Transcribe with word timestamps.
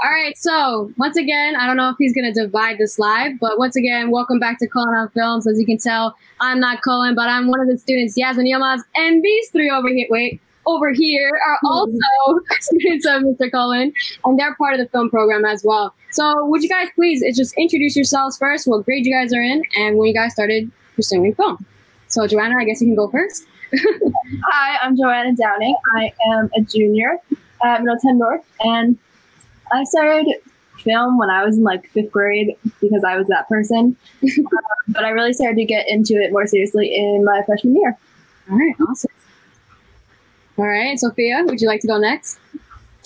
All 0.00 0.10
right, 0.10 0.38
so 0.38 0.92
once 0.96 1.16
again, 1.16 1.56
I 1.56 1.66
don't 1.66 1.76
know 1.76 1.88
if 1.88 1.96
he's 1.98 2.14
gonna 2.14 2.32
divide 2.32 2.78
this 2.78 3.00
live, 3.00 3.32
but 3.40 3.58
once 3.58 3.74
again, 3.74 4.12
welcome 4.12 4.38
back 4.38 4.60
to 4.60 4.68
Cullen 4.68 4.94
on 4.94 5.08
Films. 5.08 5.44
As 5.48 5.58
you 5.58 5.66
can 5.66 5.76
tell, 5.76 6.14
I'm 6.38 6.60
not 6.60 6.82
Cullen, 6.82 7.16
but 7.16 7.28
I'm 7.28 7.48
one 7.48 7.58
of 7.58 7.66
the 7.66 7.76
students, 7.76 8.16
Yasmin 8.16 8.46
Yilmaz, 8.46 8.82
and 8.94 9.24
these 9.24 9.50
three 9.50 9.68
over 9.68 9.88
here. 9.88 10.06
Wait, 10.08 10.40
over 10.66 10.92
here 10.92 11.32
are 11.44 11.58
hmm. 11.62 11.66
also 11.66 11.98
students 12.60 13.06
of 13.06 13.22
Mr. 13.22 13.50
Cullen, 13.50 13.92
and 14.24 14.38
they're 14.38 14.54
part 14.54 14.74
of 14.74 14.78
the 14.78 14.88
film 14.90 15.10
program 15.10 15.44
as 15.44 15.64
well. 15.64 15.92
So, 16.12 16.46
would 16.46 16.62
you 16.62 16.68
guys 16.68 16.86
please 16.94 17.20
just 17.36 17.58
introduce 17.58 17.96
yourselves 17.96 18.38
first, 18.38 18.68
what 18.68 18.84
grade 18.84 19.04
you 19.04 19.12
guys 19.12 19.32
are 19.34 19.42
in, 19.42 19.64
and 19.76 19.96
when 19.96 20.06
you 20.06 20.14
guys 20.14 20.32
started 20.32 20.70
pursuing 20.94 21.34
film? 21.34 21.66
So, 22.06 22.24
Joanna, 22.28 22.54
I 22.60 22.64
guess 22.64 22.80
you 22.80 22.86
can 22.86 22.94
go 22.94 23.08
first. 23.08 23.46
Hi, 23.74 24.78
I'm 24.80 24.96
Joanna 24.96 25.34
Downing. 25.34 25.74
I 25.96 26.12
am 26.30 26.50
a 26.56 26.60
junior 26.60 27.18
at 27.64 27.82
Middletown 27.82 28.18
North, 28.18 28.44
and 28.60 28.96
I 29.72 29.84
started 29.84 30.26
film 30.82 31.18
when 31.18 31.30
I 31.30 31.44
was 31.44 31.56
in 31.56 31.64
like 31.64 31.88
fifth 31.90 32.10
grade 32.10 32.56
because 32.80 33.04
I 33.04 33.16
was 33.16 33.26
that 33.28 33.48
person. 33.48 33.96
um, 34.22 34.46
but 34.88 35.04
I 35.04 35.10
really 35.10 35.32
started 35.32 35.56
to 35.56 35.64
get 35.64 35.86
into 35.88 36.14
it 36.14 36.32
more 36.32 36.46
seriously 36.46 36.94
in 36.94 37.24
my 37.24 37.42
freshman 37.44 37.76
year. 37.76 37.96
All 38.50 38.58
right, 38.58 38.74
awesome. 38.88 39.10
All 40.56 40.66
right, 40.66 40.98
Sophia, 40.98 41.42
would 41.44 41.60
you 41.60 41.68
like 41.68 41.80
to 41.82 41.86
go 41.86 41.98
next? 41.98 42.38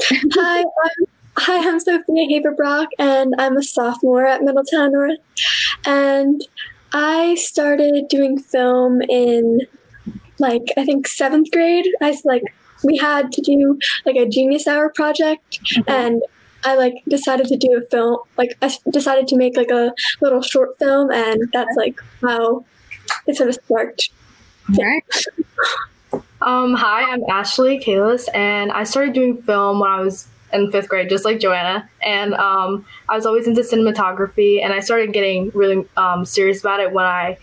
hi, 0.01 0.61
I'm, 0.85 1.07
hi, 1.37 1.69
I'm 1.69 1.81
Sophia 1.81 2.27
Haber 2.29 2.53
Brock, 2.53 2.89
and 2.99 3.35
I'm 3.39 3.57
a 3.57 3.63
sophomore 3.63 4.27
at 4.27 4.43
Middletown 4.43 4.93
North. 4.93 5.19
And 5.85 6.41
I 6.93 7.35
started 7.35 8.09
doing 8.09 8.39
film 8.39 9.03
in 9.03 9.61
like 10.39 10.63
I 10.77 10.85
think 10.85 11.07
seventh 11.07 11.51
grade. 11.51 11.87
I 12.01 12.11
was 12.11 12.25
like 12.25 12.43
we 12.85 12.97
had 12.99 13.33
to 13.33 13.43
do 13.43 13.79
like 14.05 14.17
a 14.17 14.29
genius 14.29 14.67
hour 14.67 14.91
project, 14.91 15.61
mm-hmm. 15.63 15.91
and 15.91 16.23
I 16.65 16.77
like 16.77 16.95
decided 17.09 17.47
to 17.47 17.57
do 17.57 17.77
a 17.77 17.89
film. 17.91 18.19
Like 18.37 18.57
I 18.63 18.71
decided 18.91 19.29
to 19.29 19.37
make 19.37 19.57
like 19.57 19.71
a 19.71 19.93
little 20.21 20.43
short 20.43 20.79
film, 20.79 21.11
and 21.11 21.51
that's 21.53 21.77
like 21.77 22.01
how 22.21 22.65
it 23.27 23.37
sort 23.37 23.49
of 23.49 23.57
sparked. 23.57 24.11
All 24.79 24.85
right. 24.85 26.23
Um, 26.41 26.75
hi, 26.75 27.13
I'm 27.13 27.23
Ashley 27.31 27.79
Kailas, 27.79 28.29
and 28.35 28.73
I 28.73 28.85
started 28.85 29.15
doing 29.15 29.41
film 29.43 29.81
when 29.81 29.91
I 29.91 30.01
was 30.01 30.27
in 30.53 30.71
fifth 30.71 30.89
grade, 30.89 31.09
just 31.09 31.25
like 31.25 31.41
Joanna. 31.41 31.89
And 32.05 32.35
um, 32.35 32.85
I 33.09 33.17
was 33.17 33.27
always 33.27 33.47
into 33.47 33.63
cinematography, 33.63 34.63
and 34.63 34.73
I 34.73 34.81
started 34.81 35.13
getting 35.13 35.51
really 35.55 35.87
um, 35.97 36.25
serious 36.25 36.61
about 36.61 36.81
it 36.81 36.93
when 36.93 37.05
I 37.05 37.39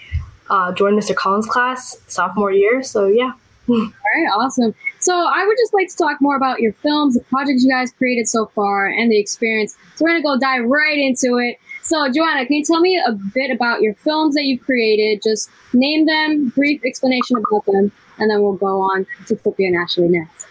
uh, 0.50 0.74
joined 0.74 1.00
Mr. 1.00 1.16
Cullen's 1.16 1.46
class 1.46 1.98
sophomore 2.08 2.52
year. 2.52 2.84
So 2.84 3.08
yeah. 3.08 3.34
All 3.70 3.78
right, 3.78 4.28
awesome. 4.36 4.74
So 5.00 5.14
I 5.14 5.46
would 5.46 5.58
just 5.58 5.74
like 5.74 5.90
to 5.90 5.96
talk 5.96 6.22
more 6.22 6.36
about 6.36 6.60
your 6.60 6.74
films, 6.74 7.16
the 7.16 7.22
projects 7.22 7.64
you 7.64 7.72
guys 7.72 7.92
created 7.92 8.28
so 8.28 8.48
far, 8.48 8.88
and 8.88 9.12
the 9.12 9.20
experience. 9.20 9.78
So 9.96 10.06
we're 10.06 10.12
gonna 10.12 10.24
go 10.24 10.38
dive 10.38 10.66
right 10.66 10.98
into 10.98 11.38
it. 11.38 11.58
So 11.82 12.12
Joanna, 12.12 12.46
can 12.46 12.58
you 12.58 12.64
tell 12.64 12.82
me 12.82 13.02
a 13.06 13.12
bit 13.12 13.52
about 13.52 13.82
your 13.82 13.96
films 13.96 14.36
that 14.36 14.44
you've 14.44 14.62
created? 14.62 15.22
Just 15.24 15.50
name 15.74 16.06
them, 16.06 16.50
brief 16.50 16.84
explanation 16.86 17.38
about 17.38 17.66
them, 17.66 17.92
and 18.18 18.30
then 18.30 18.42
we'll 18.42 18.54
go 18.54 18.82
on 18.82 19.08
to 19.28 19.38
Sophia 19.38 19.68
and 19.68 19.78
Ashley 19.78 20.10
next. 20.10 20.48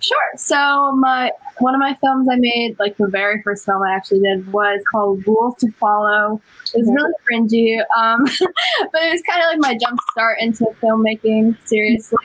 Sure. 0.00 0.32
So 0.36 0.92
my 0.96 1.30
one 1.58 1.74
of 1.74 1.78
my 1.78 1.94
films 1.94 2.28
I 2.30 2.36
made, 2.36 2.76
like 2.78 2.96
the 2.96 3.06
very 3.06 3.40
first 3.42 3.64
film 3.64 3.82
I 3.82 3.94
actually 3.94 4.20
did, 4.20 4.52
was 4.52 4.82
called 4.90 5.26
Rules 5.26 5.56
to 5.58 5.70
Follow. 5.72 6.40
It 6.74 6.78
was 6.78 6.88
really 6.88 7.12
cringy, 7.30 7.78
um, 7.96 8.24
but 8.92 9.02
it 9.02 9.12
was 9.12 9.22
kind 9.22 9.42
of 9.42 9.46
like 9.50 9.58
my 9.58 9.78
jump 9.78 9.98
start 10.10 10.38
into 10.40 10.66
filmmaking. 10.82 11.56
Seriously, 11.66 12.18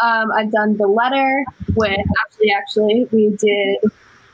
um, 0.00 0.30
I've 0.32 0.50
done 0.52 0.76
The 0.76 0.86
Letter 0.86 1.44
with 1.74 1.98
Ashley. 1.98 2.52
Actually, 2.56 3.08
we 3.12 3.36
did. 3.36 3.90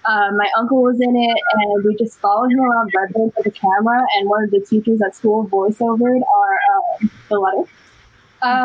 Uh, 0.06 0.30
my 0.36 0.50
uncle 0.58 0.82
was 0.82 1.00
in 1.00 1.16
it, 1.16 1.40
and 1.54 1.84
we 1.84 1.96
just 1.96 2.18
followed 2.18 2.52
him 2.52 2.60
around 2.60 2.92
Redmond 2.94 3.32
with 3.36 3.44
the 3.44 3.50
camera. 3.50 4.04
And 4.16 4.28
one 4.28 4.44
of 4.44 4.50
the 4.50 4.60
teachers 4.60 5.00
at 5.00 5.14
school 5.14 5.46
voiceovered 5.48 6.20
our 6.36 6.52
uh, 6.76 7.06
The 7.30 7.38
Letter. 7.38 7.70
Um, 8.42 8.64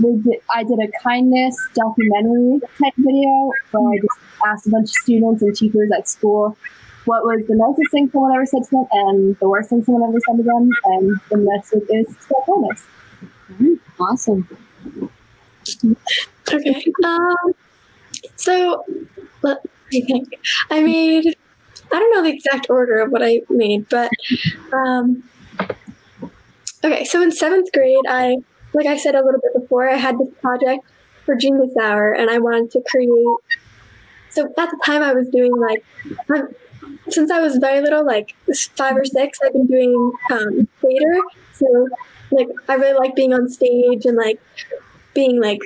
did, 0.00 0.40
I 0.52 0.64
did 0.64 0.80
a 0.80 0.90
kindness 1.00 1.56
documentary 1.74 2.58
type 2.76 2.94
video 2.96 3.52
where 3.70 3.92
I 3.92 3.96
just 4.02 4.18
asked 4.44 4.66
a 4.66 4.70
bunch 4.70 4.88
of 4.88 4.94
students 4.94 5.42
and 5.42 5.54
teachers 5.54 5.90
at 5.96 6.08
school 6.08 6.56
what 7.04 7.24
was 7.24 7.46
the 7.46 7.54
nicest 7.54 7.90
thing 7.92 8.10
someone 8.10 8.34
ever 8.34 8.46
said 8.46 8.64
to 8.64 8.70
them 8.70 8.86
and 8.90 9.36
the 9.38 9.48
worst 9.48 9.70
thing 9.70 9.84
someone 9.84 10.08
ever 10.08 10.18
said 10.26 10.36
to 10.36 10.42
them, 10.42 10.70
and 10.84 11.20
the 11.30 11.36
message 11.36 11.84
is 11.90 12.16
still 12.18 12.42
kindness. 12.46 13.80
Awesome. 14.00 14.48
Okay. 16.52 16.84
Um, 17.04 17.54
so, 18.36 18.84
let 19.42 19.58
me 19.92 20.02
think. 20.02 20.34
I 20.70 20.82
made, 20.82 21.26
I 21.92 21.98
don't 21.98 22.14
know 22.14 22.22
the 22.22 22.34
exact 22.34 22.68
order 22.70 23.00
of 23.00 23.10
what 23.10 23.22
I 23.22 23.40
made, 23.48 23.88
but 23.88 24.10
um, 24.72 25.22
okay. 26.84 27.04
So 27.04 27.22
in 27.22 27.32
seventh 27.32 27.72
grade, 27.72 28.04
I 28.08 28.36
like 28.74 28.86
I 28.86 28.96
said 28.96 29.14
a 29.14 29.24
little 29.24 29.40
bit 29.40 29.52
before, 29.54 29.88
I 29.88 29.96
had 29.96 30.18
this 30.18 30.28
project 30.40 30.84
for 31.24 31.36
Genius 31.36 31.76
Hour, 31.80 32.12
and 32.12 32.30
I 32.30 32.38
wanted 32.38 32.70
to 32.72 32.82
create. 32.88 33.10
So 34.30 34.46
at 34.46 34.70
the 34.70 34.80
time, 34.84 35.02
I 35.02 35.12
was 35.12 35.28
doing 35.28 35.52
like, 35.54 35.84
since 37.08 37.30
I 37.30 37.40
was 37.40 37.56
very 37.56 37.80
little, 37.82 38.04
like 38.04 38.34
five 38.76 38.96
or 38.96 39.04
six, 39.04 39.38
I've 39.44 39.52
been 39.52 39.66
doing 39.66 40.12
um, 40.30 40.68
theater. 40.80 41.20
So 41.52 41.88
like, 42.30 42.48
I 42.68 42.74
really 42.74 42.98
like 42.98 43.14
being 43.14 43.34
on 43.34 43.48
stage 43.50 44.06
and 44.06 44.16
like 44.16 44.40
being 45.14 45.40
like 45.40 45.60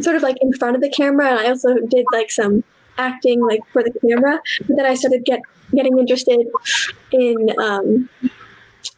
sort 0.00 0.16
of 0.16 0.22
like 0.22 0.36
in 0.40 0.52
front 0.52 0.76
of 0.76 0.82
the 0.82 0.90
camera. 0.90 1.30
And 1.30 1.38
I 1.38 1.48
also 1.48 1.74
did 1.88 2.06
like 2.12 2.30
some 2.30 2.64
acting 2.98 3.40
like 3.40 3.60
for 3.72 3.82
the 3.82 3.92
camera. 4.06 4.40
But 4.66 4.76
then 4.76 4.86
I 4.86 4.94
started 4.94 5.24
get 5.24 5.40
getting 5.74 5.98
interested 5.98 6.46
in 7.12 7.48
um, 7.58 8.08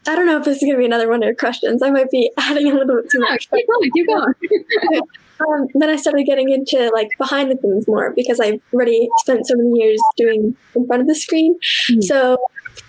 I 0.07 0.17
don't 0.17 0.27
know 0.27 0.39
if 0.39 0.45
this 0.45 0.59
is 0.59 0.63
going 0.63 0.75
to 0.75 0.79
be 0.79 0.85
another 0.85 1.09
one 1.09 1.23
of 1.23 1.27
your 1.27 1.35
questions. 1.35 1.83
I 1.83 1.91
might 1.91 2.11
be 2.11 2.31
adding 2.39 2.71
a 2.71 2.75
little 2.75 2.97
bit 2.97 3.11
too 3.11 3.21
much. 3.21 3.51
Keep 3.51 3.67
going, 3.67 3.91
keep 3.93 4.07
going. 4.07 5.03
um, 5.41 5.67
then 5.75 5.89
I 5.89 5.97
started 5.97 6.25
getting 6.25 6.51
into 6.51 6.91
like 6.95 7.09
behind 7.19 7.51
the 7.51 7.59
scenes 7.61 7.89
more 7.89 8.13
because 8.15 8.41
I've 8.41 8.61
already 8.73 9.09
spent 9.19 9.47
so 9.47 9.55
many 9.57 9.81
years 9.81 10.01
doing 10.17 10.57
in 10.75 10.87
front 10.87 11.03
of 11.03 11.09
the 11.09 11.15
screen. 11.15 11.59
Mm-hmm. 11.91 12.03
So 12.03 12.39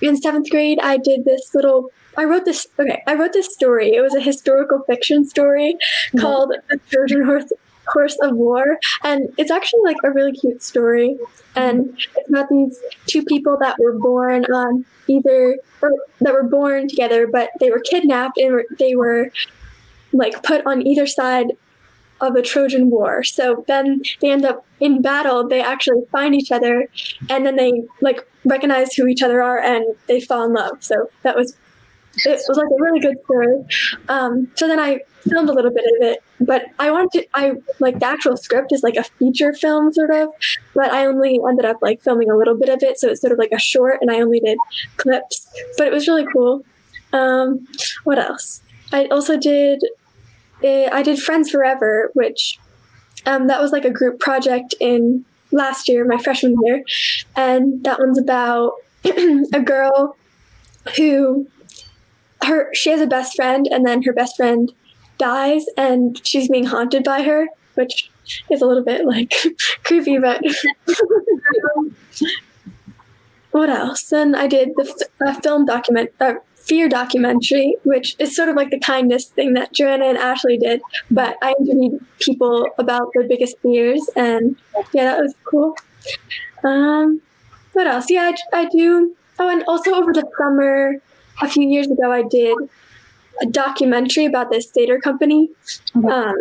in 0.02 0.18
seventh 0.18 0.50
grade, 0.50 0.80
I 0.82 0.98
did 0.98 1.26
this 1.26 1.54
little. 1.54 1.92
I 2.18 2.24
wrote 2.24 2.46
this. 2.46 2.68
Okay, 2.80 3.04
I 3.08 3.16
wrote 3.16 3.34
this 3.34 3.54
story. 3.54 3.94
It 3.94 4.02
was 4.02 4.16
a 4.16 4.22
historical 4.22 4.84
fiction 4.88 5.26
story 5.26 5.74
mm-hmm. 5.74 6.20
called 6.20 6.54
"The 6.70 6.80
Trojan 6.90 7.26
Horse 7.26 7.52
course 7.86 8.18
of 8.22 8.36
war 8.36 8.80
and 9.04 9.30
it's 9.38 9.52
actually 9.52 9.82
like 9.84 9.98
a 10.04 10.12
really 10.12 10.32
cute 10.32 10.62
story 10.64 11.18
and 11.56 11.96
it's 12.16 12.30
about 12.30 12.50
these 12.50 12.80
two 13.06 13.24
people 13.24 13.58
that 13.60 13.78
were 13.80 13.94
born 13.94 14.44
on 14.46 14.86
either 15.08 15.58
or 15.82 15.92
that 16.20 16.34
were 16.34 16.44
born 16.44 16.88
together 16.88 17.28
but 17.28 17.50
they 17.60 17.70
were 17.70 17.80
kidnapped 17.80 18.38
and 18.38 18.64
they 18.80 18.96
were 18.96 19.32
like 20.14 20.42
put 20.44 20.66
on 20.66 20.86
either 20.86 21.06
side 21.06 21.48
of 22.22 22.34
the 22.34 22.42
Trojan 22.42 22.90
War. 22.90 23.24
So 23.24 23.64
then 23.68 24.02
they 24.22 24.32
end 24.32 24.46
up 24.46 24.66
in 24.80 25.02
battle, 25.02 25.48
they 25.48 25.62
actually 25.62 26.04
find 26.12 26.36
each 26.36 26.52
other 26.52 26.90
and 27.30 27.46
then 27.46 27.56
they 27.56 27.84
like 28.02 28.28
recognize 28.46 28.94
who 28.94 29.08
each 29.08 29.22
other 29.22 29.42
are 29.42 29.60
and 29.60 29.86
they 30.08 30.22
fall 30.22 30.46
in 30.46 30.54
love. 30.54 30.84
So 30.84 31.10
that 31.24 31.36
was 31.36 31.58
it 32.24 32.42
was 32.48 32.58
like 32.58 32.68
a 32.68 32.82
really 32.82 33.00
good 33.00 33.18
story. 33.26 33.66
Um, 34.08 34.50
so 34.56 34.68
then 34.68 34.80
I 34.80 35.02
filmed 35.28 35.50
a 35.50 35.54
little 35.54 35.72
bit 35.72 35.84
of 35.84 36.08
it, 36.08 36.24
but 36.40 36.66
I 36.80 36.92
wanted 36.92 37.12
to, 37.14 37.28
I 37.34 37.54
like 37.80 38.00
the 38.00 38.06
actual 38.06 38.38
script 38.38 38.72
is 38.72 38.84
like 38.84 38.96
a 38.96 39.04
feature 39.04 39.54
film 39.54 39.92
sort 39.92 40.12
of, 40.12 40.30
but 40.74 40.92
I 40.92 41.06
only 41.06 41.40
ended 41.48 41.66
up 41.66 41.78
like 41.82 42.02
filming 42.02 42.30
a 42.30 42.38
little 42.38 42.56
bit 42.56 42.70
of 42.70 42.82
it. 42.82 43.00
So 43.00 43.10
it's 43.10 43.22
sort 43.22 43.34
of 43.34 43.40
like 43.40 43.52
a 43.52 43.60
short 43.60 43.98
and 44.02 44.12
I 44.12 44.22
only 44.22 44.40
did 44.40 44.58
clips, 44.98 45.48
but 45.78 45.88
it 45.88 45.94
was 45.94 46.08
really 46.08 46.26
cool. 46.32 46.64
Um, 47.12 47.68
what 48.04 48.20
else? 48.20 48.62
I 48.94 49.06
also 49.06 49.38
did, 49.38 49.82
uh, 50.64 50.90
I 50.92 51.02
did 51.04 51.20
Friends 51.20 51.50
Forever, 51.50 52.12
which 52.14 52.60
um, 53.26 53.48
that 53.48 53.62
was 53.62 53.72
like 53.72 53.86
a 53.86 53.92
group 53.92 54.20
project 54.20 54.76
in 54.80 55.26
last 55.52 55.88
year, 55.88 56.06
my 56.06 56.18
freshman 56.18 56.56
year. 56.64 56.84
And 57.36 57.84
that 57.84 58.00
one's 58.00 58.20
about 58.20 58.74
a 59.06 59.62
girl 59.62 60.16
who 60.98 61.48
her 62.44 62.74
she 62.74 62.92
has 62.92 63.02
a 63.02 63.08
best 63.08 63.36
friend 63.36 63.68
and 63.72 63.86
then 63.86 64.04
her 64.04 64.14
best 64.14 64.36
friend 64.36 64.72
dies 65.18 65.66
and 65.78 66.22
she's 66.26 66.50
being 66.50 66.66
haunted 66.66 67.04
by 67.04 67.24
her, 67.24 67.48
which 67.76 68.12
is 68.52 68.62
a 68.62 68.66
little 68.66 68.84
bit 68.84 69.06
like 69.06 69.34
creepy, 69.84 70.18
but 70.18 70.42
what 73.52 73.70
else? 73.70 74.04
Then 74.10 74.36
I 74.36 74.48
did 74.48 74.72
the 74.76 75.40
film 75.42 75.66
document, 75.66 76.12
uh, 76.20 76.36
fear 76.66 76.90
documentary, 76.90 77.76
which 77.84 78.16
is 78.20 78.36
sort 78.36 78.50
of 78.50 78.56
like 78.56 78.72
the 78.72 78.80
kindness 78.80 79.26
thing 79.26 79.54
that 79.54 79.74
Joanna 79.74 80.06
and 80.06 80.18
Ashley 80.18 80.58
did, 80.58 80.82
but 81.12 81.38
I 81.42 81.54
interviewed 81.60 82.04
people 82.20 82.68
about 82.78 83.10
their 83.14 83.28
biggest 83.28 83.58
fears, 83.60 84.10
and 84.16 84.56
yeah, 84.94 85.06
that 85.06 85.20
was 85.20 85.36
cool. 85.44 85.76
Um, 86.64 87.22
what 87.74 87.88
else? 87.88 88.10
Yeah, 88.10 88.32
I, 88.54 88.62
I 88.62 88.66
do. 88.66 89.16
Oh, 89.38 89.50
and 89.50 89.64
also 89.68 89.94
over 89.94 90.14
the 90.14 90.28
summer, 90.38 91.02
a 91.42 91.50
few 91.50 91.68
years 91.68 91.88
ago, 91.88 92.12
I 92.12 92.24
did 92.24 92.58
a 93.42 93.46
documentary 93.46 94.26
about 94.26 94.50
this 94.50 94.68
theater 94.68 95.00
company, 95.00 95.50
um, 95.94 96.36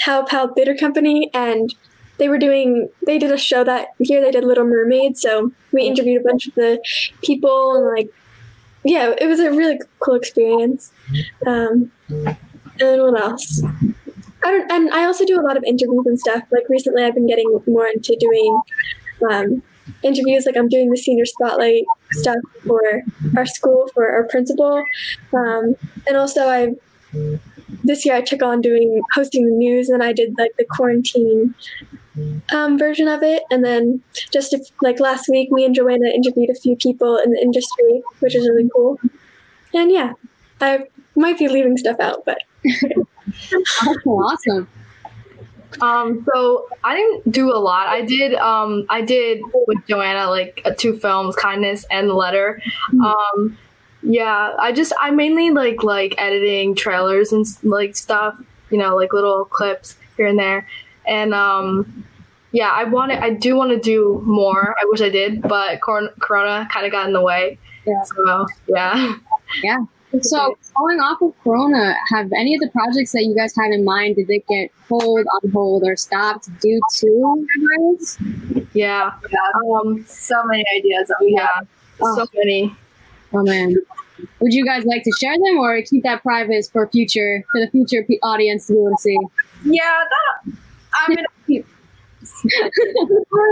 How 0.00 0.24
Pal 0.24 0.54
Theater 0.54 0.74
Company, 0.74 1.30
and 1.34 1.74
they 2.16 2.28
were 2.28 2.38
doing 2.38 2.88
they 3.06 3.18
did 3.18 3.30
a 3.30 3.38
show 3.38 3.62
that 3.64 3.88
year. 3.98 4.20
They 4.20 4.30
did 4.30 4.44
Little 4.44 4.64
Mermaid, 4.64 5.16
so 5.16 5.52
we 5.72 5.82
interviewed 5.82 6.22
a 6.22 6.24
bunch 6.24 6.48
of 6.48 6.54
the 6.54 6.82
people 7.22 7.76
and 7.76 7.86
like 7.86 8.10
yeah, 8.88 9.14
it 9.20 9.26
was 9.26 9.38
a 9.38 9.50
really 9.50 9.78
cool 10.00 10.14
experience. 10.14 10.92
Um, 11.46 11.92
and 12.08 13.02
what 13.02 13.20
else? 13.20 13.62
I 14.44 14.50
don't, 14.50 14.70
and 14.70 14.90
I 14.90 15.04
also 15.04 15.26
do 15.26 15.38
a 15.38 15.42
lot 15.42 15.56
of 15.56 15.64
interviews 15.64 16.06
and 16.06 16.18
stuff. 16.18 16.44
Like 16.50 16.68
recently, 16.68 17.04
I've 17.04 17.14
been 17.14 17.26
getting 17.26 17.60
more 17.66 17.86
into 17.86 18.16
doing 18.18 18.62
um, 19.30 19.62
interviews. 20.02 20.46
Like 20.46 20.56
I'm 20.56 20.68
doing 20.68 20.90
the 20.90 20.96
senior 20.96 21.26
spotlight 21.26 21.84
stuff 22.12 22.38
for 22.66 22.80
our 23.36 23.46
school 23.46 23.90
for 23.92 24.08
our 24.10 24.24
principal, 24.24 24.82
um, 25.34 25.74
and 26.06 26.16
also 26.16 26.48
I 26.48 26.74
this 27.84 28.06
year 28.06 28.14
I 28.14 28.22
took 28.22 28.42
on 28.42 28.62
doing 28.62 29.02
hosting 29.14 29.44
the 29.44 29.54
news, 29.54 29.90
and 29.90 30.02
I 30.02 30.12
did 30.12 30.34
like 30.38 30.52
the 30.56 30.64
quarantine 30.64 31.54
um, 32.52 32.78
version 32.78 33.08
of 33.08 33.22
it. 33.22 33.42
And 33.50 33.64
then 33.64 34.02
just 34.30 34.52
if, 34.52 34.62
like 34.82 35.00
last 35.00 35.28
week, 35.28 35.50
me 35.50 35.64
and 35.64 35.74
Joanna 35.74 36.08
interviewed 36.08 36.50
a 36.50 36.54
few 36.54 36.76
people 36.76 37.16
in 37.16 37.30
the 37.32 37.40
industry, 37.40 38.02
which 38.20 38.34
is 38.34 38.48
really 38.48 38.68
cool. 38.74 38.98
And 39.74 39.90
yeah, 39.90 40.12
I 40.60 40.86
might 41.14 41.38
be 41.38 41.48
leaving 41.48 41.76
stuff 41.76 42.00
out, 42.00 42.24
but 42.24 42.38
awesome. 44.06 44.68
Um, 45.82 46.26
so 46.32 46.66
I 46.82 46.96
didn't 46.96 47.30
do 47.30 47.52
a 47.52 47.58
lot. 47.58 47.88
I 47.88 48.02
did, 48.02 48.34
um, 48.34 48.86
I 48.88 49.02
did 49.02 49.40
with 49.66 49.86
Joanna 49.86 50.30
like 50.30 50.62
uh, 50.64 50.72
two 50.76 50.96
films, 50.96 51.36
Kindness 51.36 51.84
and 51.90 52.08
The 52.08 52.14
Letter. 52.14 52.62
Um, 53.04 53.58
yeah, 54.02 54.54
I 54.58 54.72
just 54.72 54.92
I 55.00 55.10
mainly 55.10 55.50
like 55.50 55.82
like 55.82 56.14
editing 56.18 56.74
trailers 56.74 57.32
and 57.32 57.44
like 57.62 57.96
stuff, 57.96 58.40
you 58.70 58.78
know, 58.78 58.96
like 58.96 59.12
little 59.12 59.44
clips 59.44 59.96
here 60.16 60.26
and 60.26 60.38
there. 60.38 60.66
And 61.06 61.34
um, 61.34 62.04
yeah, 62.52 62.70
I 62.70 62.84
want 62.84 63.12
to. 63.12 63.22
I 63.22 63.30
do 63.30 63.56
want 63.56 63.70
to 63.70 63.78
do 63.78 64.22
more. 64.24 64.74
I 64.80 64.84
wish 64.86 65.00
I 65.00 65.08
did, 65.10 65.42
but 65.42 65.80
Corona 65.80 66.68
kind 66.70 66.86
of 66.86 66.92
got 66.92 67.06
in 67.06 67.12
the 67.12 67.20
way. 67.22 67.58
Yeah. 67.86 68.02
So 68.02 68.46
yeah. 68.68 69.14
Yeah. 69.62 69.78
So 70.22 70.56
going 70.76 71.00
off 71.00 71.20
of 71.20 71.34
Corona, 71.44 71.94
have 72.10 72.30
any 72.32 72.54
of 72.54 72.60
the 72.60 72.70
projects 72.70 73.12
that 73.12 73.24
you 73.24 73.34
guys 73.36 73.54
had 73.54 73.72
in 73.72 73.84
mind 73.84 74.16
did 74.16 74.26
they 74.26 74.42
get 74.48 74.70
hold 74.88 75.26
on 75.42 75.50
hold 75.50 75.82
or 75.84 75.96
stopped 75.96 76.48
due 76.60 76.80
to 76.96 77.46
virus? 77.78 78.18
Yeah. 78.72 79.12
Yeah. 79.30 79.38
Um, 79.76 80.04
so 80.06 80.42
many 80.44 80.64
ideas 80.78 81.08
that 81.08 81.16
we 81.20 81.34
Yeah. 81.36 81.46
have. 81.54 81.68
Oh. 82.00 82.16
So 82.16 82.26
many. 82.34 82.74
Oh 83.34 83.42
man. 83.42 83.74
Would 84.40 84.52
you 84.52 84.64
guys 84.64 84.84
like 84.84 85.04
to 85.04 85.12
share 85.20 85.34
them 85.34 85.58
or 85.58 85.80
keep 85.82 86.02
that 86.04 86.22
private 86.22 86.66
for 86.72 86.88
future 86.88 87.44
for 87.52 87.60
the 87.60 87.68
future 87.70 88.04
audience 88.22 88.66
to 88.66 88.72
be 88.72 88.78
able 88.78 88.90
to 88.96 89.02
see? 89.02 89.18
Yeah, 89.64 89.82
that 90.10 90.52
I'm 90.96 91.14
gonna 91.14 91.22
keep. 91.22 91.26
I 91.26 91.26
don't 91.26 91.37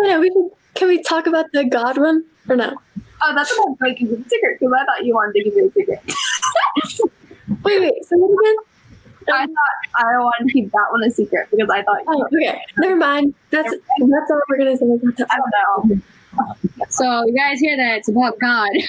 know. 0.04 0.20
We 0.20 0.30
can, 0.30 0.50
can 0.74 0.88
we 0.88 1.02
talk 1.02 1.26
about 1.26 1.46
the 1.52 1.64
God 1.64 1.98
one 1.98 2.24
or 2.48 2.56
no? 2.56 2.74
Oh, 3.22 3.34
that's 3.34 3.56
what 3.56 3.68
I'm 3.68 3.74
breaking 3.74 4.08
the 4.08 4.16
secret 4.28 4.58
because 4.60 4.72
I 4.78 4.84
thought 4.84 5.04
you 5.04 5.14
wanted 5.14 5.32
to 5.34 5.44
give 5.44 5.54
me 5.54 5.62
a 5.62 5.72
secret. 5.72 6.00
Wait, 7.62 7.80
wait. 7.80 8.04
So 8.04 8.16
what 8.16 8.32
again? 8.42 8.56
I 9.32 9.42
um, 9.44 9.48
thought 9.48 10.04
I 10.04 10.18
wanted 10.18 10.48
to 10.48 10.52
keep 10.52 10.70
that 10.72 10.86
one 10.90 11.04
a 11.04 11.10
secret 11.10 11.48
because 11.50 11.68
I 11.70 11.82
thought 11.82 12.02
Oh, 12.08 12.24
okay. 12.24 12.60
Never 12.78 12.96
mind. 12.96 13.34
That's 13.50 13.70
that's 13.70 14.30
all 14.30 14.40
we're 14.48 14.58
gonna 14.58 14.76
say 14.76 14.84
about 14.84 15.16
that. 15.16 15.28
I 15.30 15.36
don't 15.36 15.90
know. 15.90 16.00
So 16.90 17.24
you 17.26 17.34
guys 17.34 17.60
hear 17.60 17.76
that? 17.76 17.98
It's 17.98 18.08
about 18.08 18.38
God. 18.40 18.70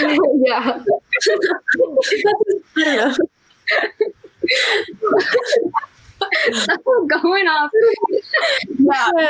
yeah. 2.76 3.14
Going 7.22 7.46
off 7.46 7.70
Yeah, 8.78 9.28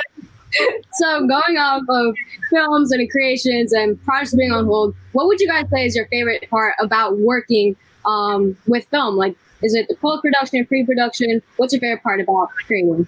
so 0.93 1.26
going 1.26 1.58
off 1.58 1.82
of 1.88 2.14
films 2.50 2.93
and 2.93 3.11
creations 3.11 3.73
and 3.73 4.02
projects 4.05 4.35
being 4.35 4.52
on 4.52 4.67
hold, 4.67 4.94
what 5.12 5.26
would 5.26 5.41
you 5.41 5.49
guys 5.49 5.64
say 5.73 5.87
is 5.87 5.97
your 5.97 6.06
favorite 6.08 6.49
part 6.50 6.75
about 6.81 7.19
working 7.19 7.76
um, 8.05 8.56
with 8.67 8.87
film? 8.87 9.17
Like, 9.17 9.37
is 9.62 9.75
it 9.75 9.87
the 9.88 9.94
post 9.97 10.23
production, 10.23 10.61
or 10.61 10.64
pre 10.64 10.85
production? 10.85 11.43
What's 11.56 11.73
your 11.73 11.81
favorite 11.81 12.02
part 12.02 12.20
about 12.20 12.50
creating? 12.67 13.06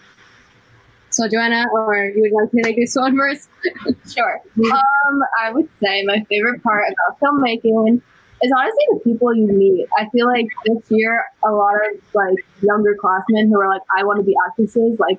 So, 1.10 1.28
Joanna, 1.28 1.66
or 1.72 2.06
you 2.06 2.22
would 2.22 2.32
like 2.32 2.50
to 2.52 2.62
take 2.62 2.76
this 2.76 2.94
one 2.94 3.16
first? 3.16 3.48
sure. 4.14 4.40
Um, 4.56 5.20
I 5.42 5.52
would 5.52 5.68
say 5.82 6.04
my 6.04 6.24
favorite 6.28 6.62
part 6.62 6.84
about 6.88 7.20
filmmaking 7.20 8.00
is 8.42 8.52
honestly 8.58 8.84
the 8.92 9.00
people 9.04 9.34
you 9.34 9.46
meet. 9.46 9.86
I 9.98 10.08
feel 10.10 10.26
like 10.26 10.46
this 10.66 10.82
year 10.90 11.24
a 11.44 11.52
lot 11.52 11.74
of 11.76 12.00
like 12.14 12.44
younger 12.62 12.96
classmen 13.00 13.48
who 13.50 13.60
are 13.60 13.68
like, 13.68 13.82
I 13.96 14.04
want 14.04 14.18
to 14.18 14.24
be 14.24 14.34
actresses, 14.48 14.98
like 14.98 15.18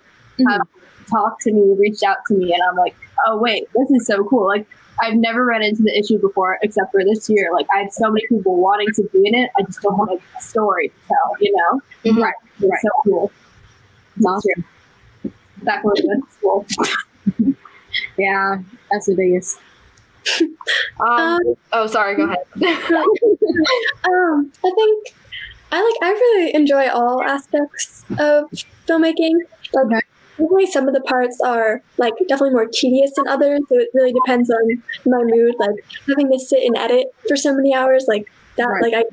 have 0.49 0.61
talked 1.09 1.41
to 1.43 1.51
me, 1.51 1.75
reached 1.77 2.03
out 2.03 2.17
to 2.27 2.33
me, 2.35 2.53
and 2.53 2.61
I'm 2.69 2.75
like, 2.75 2.95
oh 3.27 3.37
wait, 3.37 3.67
this 3.75 3.89
is 3.91 4.07
so 4.07 4.23
cool. 4.25 4.47
Like 4.47 4.67
I've 5.01 5.15
never 5.15 5.45
run 5.45 5.63
into 5.63 5.81
the 5.83 5.97
issue 5.97 6.19
before, 6.19 6.59
except 6.61 6.91
for 6.91 7.03
this 7.03 7.29
year. 7.29 7.49
Like 7.53 7.67
I 7.75 7.79
have 7.83 7.91
so 7.93 8.09
many 8.11 8.25
people 8.29 8.57
wanting 8.61 8.89
to 8.95 9.03
be 9.11 9.25
in 9.27 9.35
it. 9.35 9.49
I 9.57 9.63
just 9.63 9.81
don't 9.81 9.97
have 9.97 10.07
like, 10.09 10.21
a 10.37 10.41
story 10.41 10.89
to 10.89 10.95
tell. 11.07 11.35
You 11.39 11.53
know, 11.55 11.81
Mhm. 12.11 12.21
right? 12.23 12.33
It's 12.59 12.69
Right. 12.69 12.81
so 12.81 12.89
cool. 13.03 13.31
Back 15.63 15.83
when 15.83 15.93
we 15.97 16.07
went 16.07 16.23
to 16.29 16.35
school. 16.35 16.65
Yeah, 18.17 18.57
that's 18.91 19.05
the 19.05 19.15
biggest. 19.15 19.59
Um, 20.99 21.09
Um, 21.09 21.39
oh, 21.73 21.87
sorry. 21.87 22.15
Go 22.15 22.23
ahead. 22.25 22.37
Um, 24.09 24.51
I 24.63 24.71
think 24.75 25.15
I 25.71 25.81
like. 25.83 25.95
I 26.01 26.11
really 26.11 26.55
enjoy 26.55 26.87
all 26.89 27.21
aspects 27.23 28.03
of 28.19 28.45
filmmaking. 28.87 29.35
Like, 29.73 29.85
Okay. 29.85 30.01
definitely 30.37 30.65
some 30.67 30.87
of 30.87 30.93
the 30.93 31.01
parts 31.01 31.39
are 31.43 31.81
like 31.97 32.13
definitely 32.27 32.51
more 32.51 32.67
tedious 32.71 33.11
than 33.15 33.27
others. 33.27 33.61
So 33.69 33.79
it 33.79 33.89
really 33.93 34.13
depends 34.13 34.49
on 34.49 34.83
my 35.05 35.23
mood. 35.23 35.55
Like 35.59 35.75
having 36.07 36.31
to 36.31 36.39
sit 36.39 36.63
and 36.63 36.77
edit 36.77 37.07
for 37.27 37.35
so 37.37 37.53
many 37.55 37.73
hours, 37.73 38.05
like 38.07 38.29
that. 38.57 38.65
Right. 38.65 38.83
Like 38.83 38.93
I, 38.93 39.03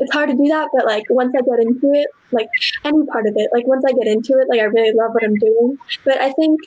it's 0.00 0.12
hard 0.12 0.30
to 0.30 0.36
do 0.36 0.46
that. 0.48 0.68
But 0.74 0.86
like 0.86 1.04
once 1.10 1.32
I 1.36 1.42
get 1.42 1.60
into 1.60 1.90
it, 1.92 2.08
like 2.32 2.48
any 2.84 3.04
part 3.12 3.26
of 3.26 3.34
it, 3.36 3.50
like 3.52 3.66
once 3.66 3.84
I 3.86 3.92
get 3.92 4.06
into 4.06 4.32
it, 4.40 4.48
like 4.48 4.60
I 4.60 4.64
really 4.64 4.92
love 4.94 5.12
what 5.12 5.24
I'm 5.24 5.36
doing. 5.36 5.78
But 6.04 6.18
I 6.20 6.32
think. 6.32 6.60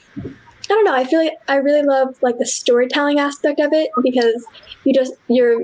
I 0.70 0.74
don't 0.74 0.86
know. 0.86 0.94
I 0.94 1.06
feel 1.06 1.20
like 1.20 1.34
I 1.48 1.56
really 1.56 1.84
love 1.84 2.18
like 2.22 2.38
the 2.40 2.46
storytelling 2.46 3.20
aspect 3.20 3.60
of 3.60 3.72
it 3.72 3.90
because 4.04 4.46
you 4.84 4.94
just 4.94 5.14
you're 5.28 5.64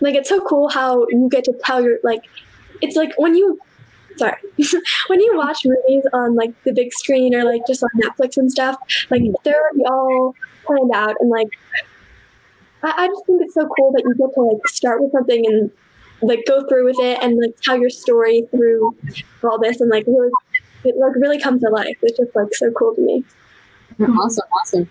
like 0.00 0.14
it's 0.14 0.28
so 0.28 0.40
cool 0.40 0.68
how 0.68 1.06
you 1.08 1.28
get 1.30 1.44
to 1.44 1.54
tell 1.64 1.82
your 1.82 1.98
like 2.02 2.24
it's 2.80 2.96
like 2.96 3.12
when 3.16 3.34
you 3.34 3.58
sorry 4.16 4.36
when 5.06 5.20
you 5.20 5.36
watch 5.36 5.64
movies 5.64 6.04
on 6.12 6.34
like 6.34 6.50
the 6.64 6.72
big 6.72 6.92
screen 6.92 7.34
or 7.34 7.44
like 7.44 7.62
just 7.66 7.82
on 7.82 7.90
netflix 8.00 8.36
and 8.36 8.50
stuff 8.50 8.76
like 9.10 9.22
they're 9.44 9.70
all 9.86 10.34
planned 10.64 10.90
out 10.94 11.14
and 11.20 11.30
like 11.30 11.48
I, 12.82 13.04
I 13.04 13.06
just 13.06 13.24
think 13.26 13.42
it's 13.42 13.54
so 13.54 13.68
cool 13.78 13.92
that 13.92 14.02
you 14.04 14.14
get 14.14 14.34
to 14.34 14.40
like 14.42 14.68
start 14.68 15.02
with 15.02 15.12
something 15.12 15.46
and 15.46 15.70
like 16.20 16.44
go 16.46 16.66
through 16.68 16.84
with 16.84 16.98
it 17.00 17.18
and 17.22 17.38
like 17.40 17.56
tell 17.62 17.78
your 17.78 17.90
story 17.90 18.46
through 18.50 18.96
all 19.42 19.58
this 19.58 19.80
and 19.80 19.90
like 19.90 20.06
really 20.06 20.30
it 20.84 20.96
like 20.98 21.14
really 21.16 21.40
comes 21.40 21.62
to 21.62 21.70
life 21.70 21.96
it's 22.02 22.18
just 22.18 22.34
like 22.34 22.52
so 22.54 22.70
cool 22.72 22.94
to 22.94 23.00
me 23.00 23.24
Awesome, 24.02 24.44
awesome. 24.60 24.90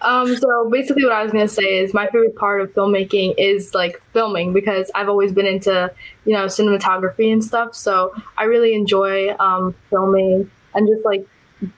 Um, 0.00 0.36
so 0.36 0.70
basically, 0.70 1.04
what 1.04 1.12
I 1.12 1.22
was 1.24 1.32
gonna 1.32 1.48
say 1.48 1.78
is 1.78 1.92
my 1.92 2.06
favorite 2.06 2.36
part 2.36 2.60
of 2.60 2.72
filmmaking 2.72 3.34
is 3.36 3.74
like 3.74 4.00
filming 4.12 4.52
because 4.52 4.90
I've 4.94 5.08
always 5.08 5.32
been 5.32 5.46
into 5.46 5.92
you 6.24 6.34
know 6.34 6.44
cinematography 6.46 7.32
and 7.32 7.42
stuff. 7.42 7.74
So 7.74 8.12
I 8.36 8.44
really 8.44 8.74
enjoy 8.74 9.34
um, 9.40 9.74
filming 9.90 10.50
and 10.74 10.88
just 10.88 11.04
like 11.04 11.26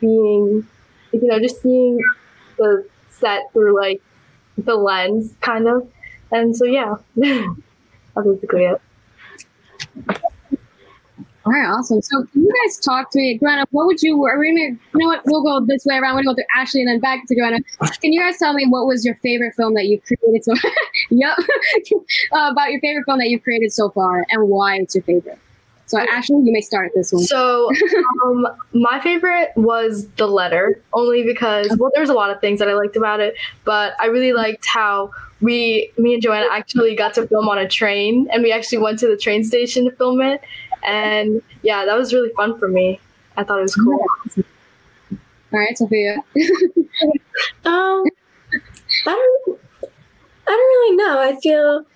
being, 0.00 0.68
you 1.12 1.28
know, 1.28 1.38
just 1.40 1.62
seeing 1.62 1.98
the 2.58 2.86
set 3.08 3.44
through 3.54 3.74
like 3.80 4.02
the 4.58 4.76
lens, 4.76 5.34
kind 5.40 5.68
of. 5.68 5.88
And 6.32 6.56
so 6.56 6.66
yeah, 6.66 6.96
that's 7.16 7.52
basically 8.26 8.64
it. 8.66 8.80
All 11.46 11.52
right, 11.52 11.66
awesome. 11.66 12.02
So, 12.02 12.22
can 12.32 12.42
you 12.42 12.52
guys 12.64 12.78
talk 12.78 13.10
to 13.12 13.18
me, 13.18 13.38
Joanna? 13.38 13.64
What 13.70 13.86
would 13.86 14.02
you? 14.02 14.18
We're 14.18 14.36
gonna, 14.36 14.60
you 14.60 14.78
know 14.94 15.06
what? 15.06 15.22
We'll 15.24 15.42
go 15.42 15.64
this 15.64 15.86
way 15.86 15.96
around. 15.96 16.14
We're 16.14 16.22
gonna 16.22 16.34
go 16.34 16.34
through 16.34 16.60
Ashley 16.60 16.82
and 16.82 16.88
then 16.88 17.00
back 17.00 17.26
to 17.26 17.34
Joanna. 17.34 17.58
Can 18.02 18.12
you 18.12 18.20
guys 18.20 18.36
tell 18.38 18.52
me 18.52 18.66
what 18.68 18.86
was 18.86 19.06
your 19.06 19.14
favorite 19.16 19.54
film 19.54 19.72
that 19.74 19.86
you 19.86 20.00
created? 20.02 20.44
So, 20.44 20.52
yep, 21.10 21.38
uh, 22.32 22.50
about 22.52 22.70
your 22.70 22.80
favorite 22.80 23.04
film 23.06 23.18
that 23.20 23.28
you've 23.28 23.42
created 23.42 23.72
so 23.72 23.88
far 23.88 24.26
and 24.28 24.48
why 24.48 24.76
it's 24.76 24.94
your 24.94 25.02
favorite. 25.04 25.38
So, 25.90 25.98
Ashley, 25.98 26.36
you 26.44 26.52
may 26.52 26.60
start 26.60 26.92
this 26.94 27.12
one. 27.12 27.24
So, 27.24 27.68
um, 28.24 28.46
my 28.74 29.00
favorite 29.00 29.50
was 29.56 30.06
the 30.18 30.28
letter, 30.28 30.80
only 30.92 31.24
because 31.24 31.74
well, 31.78 31.90
there's 31.96 32.10
a 32.10 32.14
lot 32.14 32.30
of 32.30 32.40
things 32.40 32.60
that 32.60 32.68
I 32.68 32.74
liked 32.74 32.94
about 32.96 33.18
it, 33.18 33.34
but 33.64 33.94
I 33.98 34.06
really 34.06 34.32
liked 34.32 34.66
how 34.66 35.10
we, 35.40 35.90
me 35.98 36.14
and 36.14 36.22
Joanna, 36.22 36.46
actually 36.52 36.94
got 36.94 37.14
to 37.14 37.26
film 37.26 37.48
on 37.48 37.58
a 37.58 37.68
train, 37.68 38.28
and 38.32 38.44
we 38.44 38.52
actually 38.52 38.78
went 38.78 39.00
to 39.00 39.08
the 39.08 39.16
train 39.16 39.42
station 39.42 39.86
to 39.86 39.90
film 39.90 40.20
it, 40.20 40.40
and 40.84 41.42
yeah, 41.62 41.84
that 41.84 41.96
was 41.98 42.12
really 42.14 42.30
fun 42.36 42.58
for 42.58 42.68
me. 42.68 43.00
I 43.36 43.44
thought 43.44 43.58
it 43.58 43.62
was 43.62 43.74
cool. 43.74 44.04
All 45.52 45.58
right, 45.58 45.76
Sophia. 45.76 46.16
Um, 47.64 48.04
I 49.06 49.12
don't. 49.46 49.60
I 50.46 50.50
don't 50.50 50.56
really 50.56 50.96
know. 50.96 51.20
I 51.20 51.36
feel. 51.40 51.86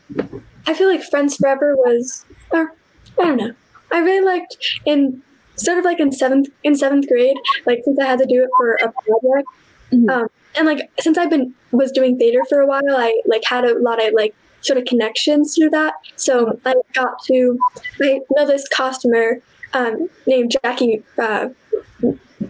I 0.67 0.75
feel 0.75 0.89
like 0.89 1.03
Friends 1.03 1.37
Forever 1.37 1.77
was. 1.77 2.25
Or 2.51 2.73
I 3.21 3.25
don't 3.25 3.37
know. 3.37 3.53
I 3.93 3.99
really 3.99 4.25
liked 4.25 4.57
in 4.87 5.23
sort 5.57 5.79
of 5.79 5.85
like 5.85 6.01
in 6.01 6.13
seventh 6.13 6.49
in 6.63 6.75
seventh 6.75 7.09
grade, 7.09 7.37
like 7.67 7.83
since 7.85 7.99
I 7.99 8.07
had 8.07 8.19
to 8.21 8.27
do 8.27 8.43
it 8.43 8.49
for 8.57 8.75
a 8.77 8.91
project, 8.93 9.49
Mhm. 9.93 10.11
um, 10.11 10.29
and 10.57 10.67
like 10.67 10.91
since 11.01 11.19
I've 11.19 11.31
been 11.31 11.55
was 11.73 11.93
doing 11.93 12.17
theater 12.19 12.41
for 12.49 12.61
a 12.61 12.67
while, 12.67 12.83
I 12.89 13.21
like 13.27 13.45
had 13.45 13.65
a 13.65 13.79
lot 13.79 14.05
of 14.05 14.15
like 14.15 14.35
sort 14.65 14.79
of 14.79 14.85
connections 14.85 15.55
through 15.55 15.71
that. 15.71 15.95
So 16.17 16.59
I 16.65 16.75
got 16.95 17.23
to 17.27 17.59
I 18.01 18.21
know 18.31 18.47
this 18.47 18.67
customer 18.69 19.41
um, 19.73 20.09
named 20.27 20.57
Jackie 20.63 21.03
uh, 21.21 21.49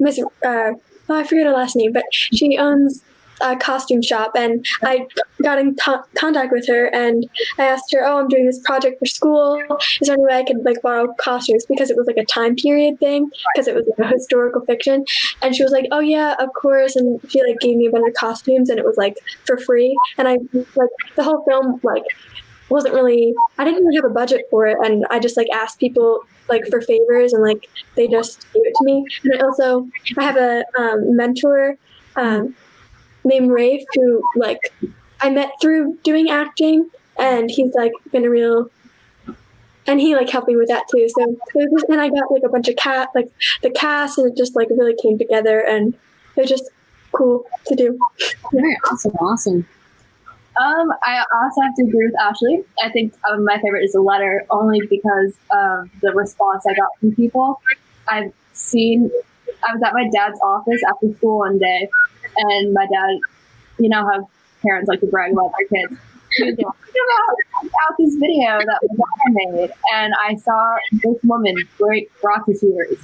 Miss 0.01 0.19
uh, 0.19 0.25
oh, 0.43 0.75
I 1.09 1.25
forget 1.25 1.47
her 1.47 1.53
last 1.53 1.77
name, 1.77 1.93
but 1.93 2.05
she 2.11 2.57
owns 2.59 3.03
a 3.41 3.57
costume 3.57 4.03
shop, 4.03 4.33
and 4.37 4.65
I 4.83 5.07
got 5.43 5.59
in 5.59 5.77
to- 5.77 6.05
contact 6.15 6.53
with 6.53 6.67
her, 6.69 6.87
and 6.87 7.29
I 7.59 7.65
asked 7.65 7.93
her, 7.93 8.05
"Oh, 8.05 8.19
I'm 8.19 8.29
doing 8.29 8.47
this 8.47 8.59
project 8.61 8.99
for 8.99 9.07
school. 9.07 9.61
Is 10.01 10.09
there 10.09 10.15
any 10.15 10.25
way 10.25 10.35
I 10.35 10.45
could 10.45 10.65
like 10.65 10.83
borrow 10.83 11.13
costumes?" 11.19 11.65
Because 11.67 11.91
it 11.91 11.97
was 11.97 12.07
like 12.07 12.17
a 12.17 12.25
time 12.25 12.57
period 12.57 12.99
thing, 12.99 13.31
because 13.55 13.69
it 13.69 13.75
was 13.75 13.85
like 13.87 14.07
a 14.07 14.13
historical 14.13 14.63
fiction, 14.63 15.05
and 15.43 15.55
she 15.55 15.63
was 15.63 15.73
like, 15.73 15.87
"Oh 15.91 16.01
yeah, 16.01 16.35
of 16.39 16.51
course," 16.61 16.97
and 16.97 17.21
she 17.29 17.43
like 17.43 17.59
gave 17.61 17.77
me 17.77 17.87
a 17.87 17.91
bunch 17.91 18.09
of 18.09 18.15
costumes, 18.15 18.71
and 18.71 18.79
it 18.79 18.85
was 18.85 18.97
like 18.97 19.17
for 19.45 19.59
free, 19.59 19.97
and 20.19 20.29
I 20.29 20.39
like 20.53 20.91
the 21.17 21.23
whole 21.23 21.45
film 21.49 21.81
like 21.83 22.05
wasn't 22.71 22.95
really 22.95 23.35
I 23.59 23.65
didn't 23.65 23.85
really 23.85 23.97
have 23.97 24.07
a 24.07 24.15
budget 24.15 24.47
for 24.51 24.67
it 24.67 24.79
and 24.83 25.05
I 25.11 25.19
just 25.19 25.37
like 25.37 25.49
asked 25.55 25.79
people 25.79 26.21
like 26.49 26.67
for 26.69 26.81
favors 26.81 27.33
and 27.33 27.43
like 27.43 27.69
they 27.97 28.09
just 28.09 28.47
gave 28.53 28.63
it 28.65 28.75
to 28.77 28.85
me. 28.85 29.05
And 29.25 29.35
I 29.35 29.45
also 29.45 29.89
I 30.19 30.25
have 30.25 30.37
a 30.37 30.65
um, 30.79 31.17
mentor 31.17 31.77
um, 32.17 32.55
named 33.25 33.51
Rafe 33.51 33.85
who 33.95 34.23
like 34.37 34.61
I 35.21 35.31
met 35.31 35.53
through 35.61 35.99
doing 36.03 36.31
acting 36.31 36.91
and 37.19 37.51
he's 37.51 37.73
like 37.75 37.93
been 38.13 38.25
a 38.25 38.31
real 38.31 38.71
and 39.87 40.01
he 40.01 40.15
like 40.17 40.31
helped 40.31 40.49
me 40.49 40.57
with 40.57 40.69
that 40.69 40.85
too. 40.91 41.09
So 41.09 41.37
and 41.89 42.01
I 42.01 42.09
got 42.09 42.31
like 42.31 42.43
a 42.45 42.49
bunch 42.49 42.69
of 42.69 42.77
cat 42.77 43.11
like 43.15 43.29
the 43.63 43.71
cast 43.71 44.19
and 44.19 44.31
it 44.31 44.37
just 44.37 44.57
like 44.57 44.69
really 44.71 44.95
came 45.01 45.19
together 45.19 45.61
and 45.61 45.95
it 46.37 46.41
was 46.41 46.51
just 46.51 46.71
cool 47.13 47.45
to 47.67 47.75
do. 47.75 47.99
Very 48.53 48.77
awesome, 48.91 49.13
awesome. 49.13 49.67
Um, 50.57 50.93
I 51.03 51.25
also 51.43 51.63
have 51.63 51.75
to 51.77 51.83
agree 51.83 52.07
with 52.07 52.15
Ashley. 52.21 52.65
I 52.83 52.91
think 52.91 53.13
um, 53.29 53.45
my 53.45 53.59
favorite 53.61 53.83
is 53.83 53.93
the 53.93 54.01
letter 54.01 54.47
only 54.51 54.81
because 54.89 55.37
of 55.51 55.91
the 56.01 56.13
response 56.15 56.65
I 56.69 56.75
got 56.75 56.89
from 57.01 57.15
people. 57.15 57.61
I've 58.09 58.33
seen, 58.53 59.11
I 59.69 59.73
was 59.73 59.83
at 59.83 59.93
my 59.95 60.09
dad's 60.13 60.39
office 60.43 60.81
after 60.89 61.13
school 61.17 61.39
one 61.39 61.59
day, 61.59 61.89
and 62.37 62.73
my 62.73 62.87
dad, 62.87 63.19
you 63.79 63.89
know 63.89 64.03
how 64.11 64.29
parents 64.63 64.89
like 64.89 65.01
to 65.01 65.07
brag 65.07 65.33
about 65.33 65.53
their 65.59 65.69
kids. 65.69 66.01
About 66.41 67.37
out 67.87 67.95
this 67.99 68.15
video 68.17 68.59
that 68.59 68.81
my 68.83 68.97
daughter 68.97 69.53
made, 69.53 69.71
and 69.95 70.15
I 70.21 70.35
saw 70.37 70.77
this 70.93 71.17
woman 71.23 71.55
break 71.79 72.11
brought 72.21 72.45
to 72.47 72.55
tears. 72.59 72.99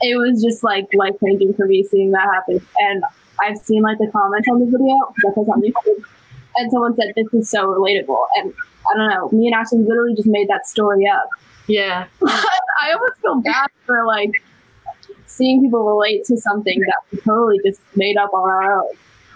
It 0.00 0.16
was 0.16 0.42
just 0.42 0.62
like 0.62 0.86
life 0.94 1.14
changing 1.24 1.54
for 1.54 1.66
me 1.66 1.82
seeing 1.84 2.12
that 2.12 2.28
happen. 2.32 2.64
And 2.78 3.02
I've 3.42 3.58
seen 3.58 3.82
like 3.82 3.98
the 3.98 4.08
comments 4.12 4.48
on 4.48 4.60
the 4.60 4.66
video 4.66 5.12
because 5.16 5.48
on 5.48 5.62
YouTube 5.62 6.04
and 6.58 6.70
someone 6.70 6.94
said 6.94 7.12
this 7.16 7.32
is 7.32 7.48
so 7.50 7.66
relatable 7.66 8.26
and 8.36 8.52
i 8.92 8.96
don't 8.96 9.10
know 9.10 9.28
me 9.30 9.46
and 9.46 9.54
ashley 9.54 9.78
literally 9.78 10.14
just 10.14 10.28
made 10.28 10.48
that 10.48 10.66
story 10.66 11.06
up 11.06 11.28
Yeah. 11.66 12.06
i 12.26 12.92
almost 12.92 13.20
feel 13.20 13.40
bad 13.40 13.68
for 13.86 14.04
like 14.06 14.32
seeing 15.28 15.62
people 15.62 15.84
relate 15.84 16.24
to 16.24 16.36
something 16.36 16.80
that 16.80 16.96
we 17.12 17.18
totally 17.20 17.58
just 17.64 17.80
made 17.94 18.16
up 18.16 18.32
on 18.34 18.48
our 18.48 18.80
own 18.80 18.88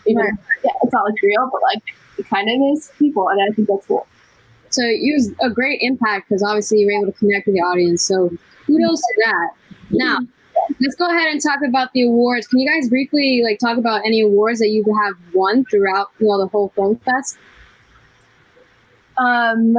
even 0.06 0.24
yeah 0.64 0.70
it's 0.82 0.92
not 0.92 1.04
like 1.04 1.14
real 1.22 1.48
but 1.52 1.60
like 1.62 1.82
it 2.18 2.28
kind 2.28 2.48
of 2.48 2.76
is 2.76 2.90
people 2.98 3.28
and 3.28 3.40
i 3.40 3.54
think 3.54 3.68
that's 3.68 3.86
cool 3.86 4.06
So 4.70 4.82
it 4.84 5.12
was 5.14 5.30
a 5.42 5.50
great 5.50 5.80
impact 5.82 6.28
because 6.28 6.42
obviously 6.42 6.78
you 6.78 6.86
were 6.86 6.92
able 7.02 7.12
to 7.12 7.18
connect 7.18 7.46
with 7.46 7.56
the 7.56 7.60
audience. 7.60 8.02
So 8.02 8.30
kudos 8.66 9.00
to 9.00 9.14
that. 9.26 9.50
Now, 9.90 10.20
let's 10.80 10.94
go 10.94 11.06
ahead 11.06 11.28
and 11.30 11.42
talk 11.42 11.60
about 11.62 11.92
the 11.92 12.02
awards. 12.04 12.46
Can 12.48 12.58
you 12.58 12.66
guys 12.72 12.88
briefly 12.88 13.42
like 13.44 13.58
talk 13.58 13.76
about 13.76 14.00
any 14.06 14.22
awards 14.22 14.60
that 14.60 14.70
you 14.70 14.82
have 15.04 15.14
won 15.34 15.66
throughout 15.66 16.08
you 16.18 16.26
know 16.26 16.38
the 16.38 16.46
whole 16.46 16.70
film 16.74 16.96
fest? 17.04 17.36
um 19.18 19.76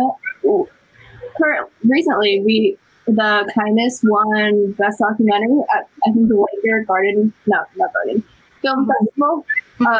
current, 1.37 1.69
recently 1.83 2.43
we 2.45 2.77
the 3.05 3.51
kindness 3.53 4.01
won 4.03 4.71
best 4.73 4.99
documentary 4.99 5.59
at 5.75 5.89
i 6.07 6.11
think 6.11 6.27
the 6.29 6.35
Whitebeard 6.35 6.87
garden 6.87 7.33
no 7.47 7.63
not 7.75 7.91
garden 7.93 8.23
film 8.61 8.87
festival 8.87 9.45
uh, 9.81 9.99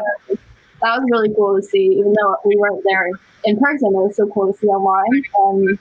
that 0.81 1.00
was 1.00 1.05
really 1.12 1.33
cool 1.36 1.55
to 1.57 1.63
see 1.63 1.98
even 2.00 2.13
though 2.13 2.36
we 2.45 2.55
weren't 2.57 2.83
there 2.86 3.10
in 3.45 3.60
person 3.60 3.89
it 3.89 3.98
was 3.98 4.15
so 4.15 4.27
cool 4.27 4.51
to 4.51 4.57
see 4.57 4.67
online 4.67 5.24
um, 5.41 5.79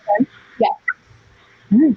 Yeah. 0.58 1.94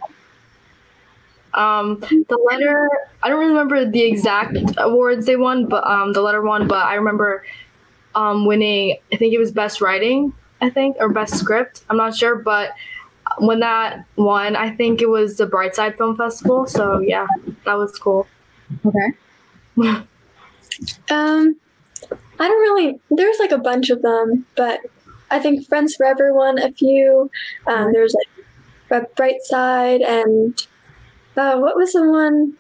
Um, 1.54 2.00
the 2.02 2.38
letter, 2.52 2.90
I 3.24 3.30
don't 3.30 3.48
remember 3.48 3.90
the 3.90 4.02
exact 4.02 4.58
awards 4.78 5.26
they 5.26 5.38
won, 5.38 5.68
but 5.68 5.88
um, 5.88 6.12
the 6.12 6.22
letter 6.22 6.42
won. 6.42 6.68
But 6.68 6.86
I 6.86 6.96
remember 6.96 7.44
um, 8.14 8.46
winning. 8.46 8.98
I 9.14 9.16
think 9.16 9.34
it 9.34 9.38
was 9.38 9.52
best 9.52 9.80
writing. 9.80 10.34
I 10.62 10.70
think 10.70 10.98
or 11.00 11.10
best 11.10 11.36
script. 11.36 11.84
I'm 11.90 11.98
not 11.98 12.16
sure, 12.16 12.36
but 12.36 12.72
when 13.40 13.60
that 13.60 14.06
won, 14.16 14.56
I 14.56 14.76
think 14.76 15.02
it 15.02 15.10
was 15.10 15.38
the 15.38 15.48
Brightside 15.48 15.98
Film 15.98 16.16
Festival. 16.16 16.66
So 16.68 17.00
yeah, 17.00 17.28
that 17.66 17.78
was 17.78 17.98
cool. 17.98 18.28
Okay. 18.86 20.02
Um, 21.10 21.56
I 22.38 22.48
don't 22.50 22.62
really. 22.62 23.00
There's 23.10 23.40
like 23.40 23.52
a 23.52 23.58
bunch 23.58 23.90
of 23.90 24.02
them, 24.02 24.46
but 24.58 24.82
I 25.32 25.40
think 25.40 25.68
Friends 25.68 25.96
Forever 25.96 26.34
won 26.34 26.60
a 26.60 26.72
few. 26.72 27.30
Um, 27.66 27.94
there's 27.94 28.14
like 28.14 29.02
a 29.04 29.08
Bright 29.16 29.42
Side 29.42 30.02
and 30.02 30.60
uh, 31.38 31.58
what 31.58 31.76
was 31.76 31.94
the 31.94 32.10
one? 32.10 32.54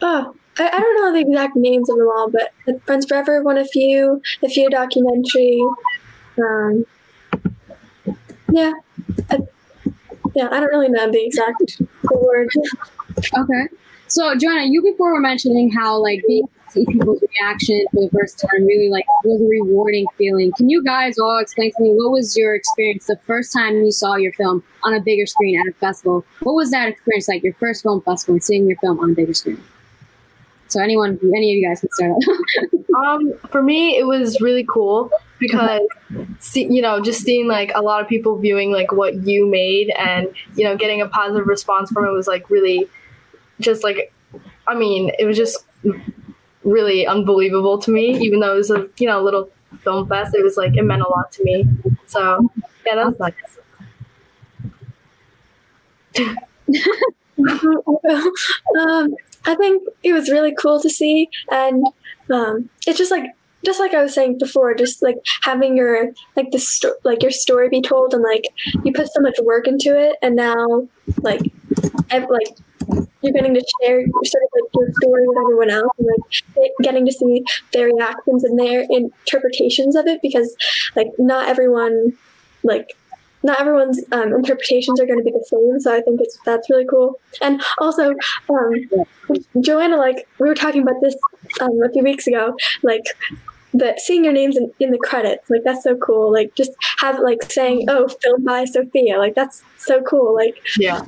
Oh, 0.00 0.34
I, 0.58 0.68
I 0.68 0.80
don't 0.80 0.96
know 0.96 1.12
the 1.12 1.28
exact 1.28 1.56
names 1.56 1.88
of 1.90 1.96
them 1.96 2.08
all, 2.08 2.30
but 2.30 2.82
Friends 2.84 3.06
Forever 3.06 3.42
won 3.42 3.58
a 3.58 3.64
few. 3.64 4.22
A 4.42 4.48
few 4.48 4.70
documentary. 4.70 5.60
Um, 6.38 6.84
yeah, 8.50 8.72
yeah. 10.38 10.48
I 10.52 10.60
don't 10.60 10.70
really 10.70 10.88
know 10.88 11.10
the 11.10 11.24
exact 11.24 11.82
word. 12.10 12.48
Okay. 13.18 13.68
So 14.06 14.36
Joanna, 14.36 14.66
you 14.66 14.80
before 14.82 15.12
were 15.12 15.20
mentioning 15.20 15.70
how 15.70 16.00
like 16.00 16.22
being 16.26 16.48
see 16.70 16.84
people's 16.86 17.20
reaction 17.40 17.84
for 17.92 18.02
the 18.02 18.10
first 18.10 18.38
time 18.38 18.64
really 18.64 18.88
like 18.90 19.04
was 19.24 19.40
a 19.40 19.44
rewarding 19.44 20.06
feeling. 20.16 20.52
Can 20.56 20.68
you 20.68 20.84
guys 20.84 21.18
all 21.18 21.38
explain 21.38 21.72
to 21.76 21.82
me 21.82 21.90
what 21.90 22.12
was 22.12 22.36
your 22.36 22.54
experience 22.54 23.06
the 23.06 23.18
first 23.26 23.52
time 23.52 23.76
you 23.82 23.90
saw 23.90 24.16
your 24.16 24.32
film 24.34 24.62
on 24.84 24.94
a 24.94 25.00
bigger 25.00 25.26
screen 25.26 25.58
at 25.58 25.66
a 25.66 25.72
festival? 25.72 26.24
What 26.40 26.54
was 26.54 26.70
that 26.70 26.88
experience 26.88 27.28
like? 27.28 27.42
Your 27.42 27.54
first 27.54 27.82
film 27.82 28.02
festival 28.02 28.34
and 28.34 28.44
seeing 28.44 28.66
your 28.66 28.78
film 28.78 29.00
on 29.00 29.10
a 29.10 29.14
bigger 29.14 29.34
screen. 29.34 29.62
So 30.68 30.80
anyone, 30.82 31.18
any 31.22 31.52
of 31.52 31.56
you 31.58 31.68
guys 31.68 31.80
can 31.80 31.90
start. 31.92 32.12
Um, 33.06 33.34
for 33.50 33.62
me, 33.62 33.96
it 33.98 34.04
was 34.06 34.40
really 34.40 34.64
cool 34.68 35.10
because, 35.38 35.82
see, 36.40 36.66
you 36.72 36.82
know, 36.82 37.00
just 37.00 37.22
seeing 37.22 37.46
like 37.46 37.70
a 37.74 37.82
lot 37.82 38.00
of 38.02 38.08
people 38.08 38.38
viewing 38.38 38.72
like 38.72 38.92
what 38.92 39.14
you 39.26 39.46
made 39.46 39.90
and 39.90 40.28
you 40.56 40.64
know 40.64 40.76
getting 40.76 41.00
a 41.00 41.06
positive 41.06 41.46
response 41.46 41.90
from 41.92 42.06
it 42.06 42.10
was 42.10 42.26
like 42.26 42.50
really, 42.50 42.88
just 43.60 43.84
like, 43.84 44.12
I 44.66 44.74
mean, 44.74 45.12
it 45.18 45.26
was 45.26 45.36
just 45.36 45.64
really 46.64 47.06
unbelievable 47.06 47.78
to 47.78 47.90
me. 47.90 48.18
Even 48.18 48.40
though 48.40 48.52
it 48.54 48.56
was 48.56 48.70
a 48.70 48.88
you 48.98 49.06
know 49.06 49.22
little 49.22 49.50
film 49.80 50.08
fest, 50.08 50.34
it 50.34 50.42
was 50.42 50.56
like 50.56 50.76
it 50.76 50.82
meant 50.82 51.02
a 51.02 51.08
lot 51.08 51.30
to 51.32 51.44
me. 51.44 51.64
So 52.06 52.50
yeah, 52.86 52.96
that 52.96 53.06
was 53.06 53.18
nice. 53.20 53.34
um, 58.78 59.14
I 59.46 59.54
think 59.54 59.82
it 60.02 60.12
was 60.12 60.30
really 60.30 60.54
cool 60.54 60.80
to 60.80 60.90
see, 60.90 61.28
and 61.50 61.84
um, 62.30 62.68
it's 62.86 62.98
just 62.98 63.10
like 63.10 63.24
just 63.64 63.80
like 63.80 63.94
I 63.94 64.02
was 64.02 64.14
saying 64.14 64.38
before, 64.38 64.74
just 64.74 65.02
like 65.02 65.16
having 65.42 65.76
your 65.76 66.12
like 66.36 66.50
the 66.50 66.58
sto- 66.58 66.94
like 67.04 67.22
your 67.22 67.30
story 67.30 67.68
be 67.68 67.80
told, 67.82 68.14
and 68.14 68.22
like 68.22 68.44
you 68.84 68.92
put 68.92 69.08
so 69.12 69.20
much 69.20 69.36
work 69.42 69.66
into 69.66 69.98
it, 69.98 70.16
and 70.22 70.36
now 70.36 70.88
like 71.22 71.40
ev- 72.10 72.28
like 72.30 72.56
you're 73.20 73.32
getting 73.32 73.54
to 73.54 73.64
share 73.82 74.00
sort 74.00 74.42
of 74.44 74.50
like 74.54 74.70
your 74.74 74.92
story 75.00 75.26
with 75.26 75.38
everyone 75.38 75.70
else, 75.70 75.92
and 75.98 76.08
like 76.56 76.72
getting 76.82 77.06
to 77.06 77.12
see 77.12 77.42
their 77.72 77.86
reactions 77.86 78.44
and 78.44 78.58
their 78.58 78.86
interpretations 78.90 79.96
of 79.96 80.06
it, 80.06 80.20
because 80.22 80.56
like 80.94 81.08
not 81.18 81.48
everyone 81.48 82.12
like 82.62 82.96
not 83.42 83.60
everyone's 83.60 84.00
um, 84.12 84.34
interpretations 84.34 85.00
are 85.00 85.06
going 85.06 85.18
to 85.18 85.24
be 85.24 85.30
the 85.30 85.44
same. 85.48 85.80
So 85.80 85.94
I 85.94 86.00
think 86.00 86.20
it's 86.20 86.38
that's 86.44 86.68
really 86.70 86.86
cool. 86.86 87.20
And 87.40 87.62
also, 87.78 88.14
um, 88.50 88.72
Joanna, 89.60 89.96
like 89.96 90.26
we 90.38 90.48
were 90.48 90.54
talking 90.54 90.82
about 90.82 91.00
this 91.02 91.14
um, 91.60 91.78
a 91.84 91.90
few 91.92 92.02
weeks 92.02 92.26
ago, 92.26 92.56
like 92.82 93.02
the 93.74 93.94
seeing 94.04 94.24
your 94.24 94.32
names 94.32 94.56
in, 94.56 94.72
in 94.80 94.90
the 94.90 94.98
credits, 94.98 95.48
like 95.50 95.62
that's 95.64 95.84
so 95.84 95.96
cool. 95.96 96.32
Like 96.32 96.54
just 96.54 96.72
have 96.98 97.18
like 97.20 97.42
saying, 97.50 97.86
"Oh, 97.88 98.08
filmed 98.08 98.44
by 98.44 98.64
Sophia," 98.64 99.18
like 99.18 99.34
that's 99.34 99.62
so 99.76 100.02
cool. 100.02 100.34
Like 100.34 100.60
Yeah. 100.78 101.02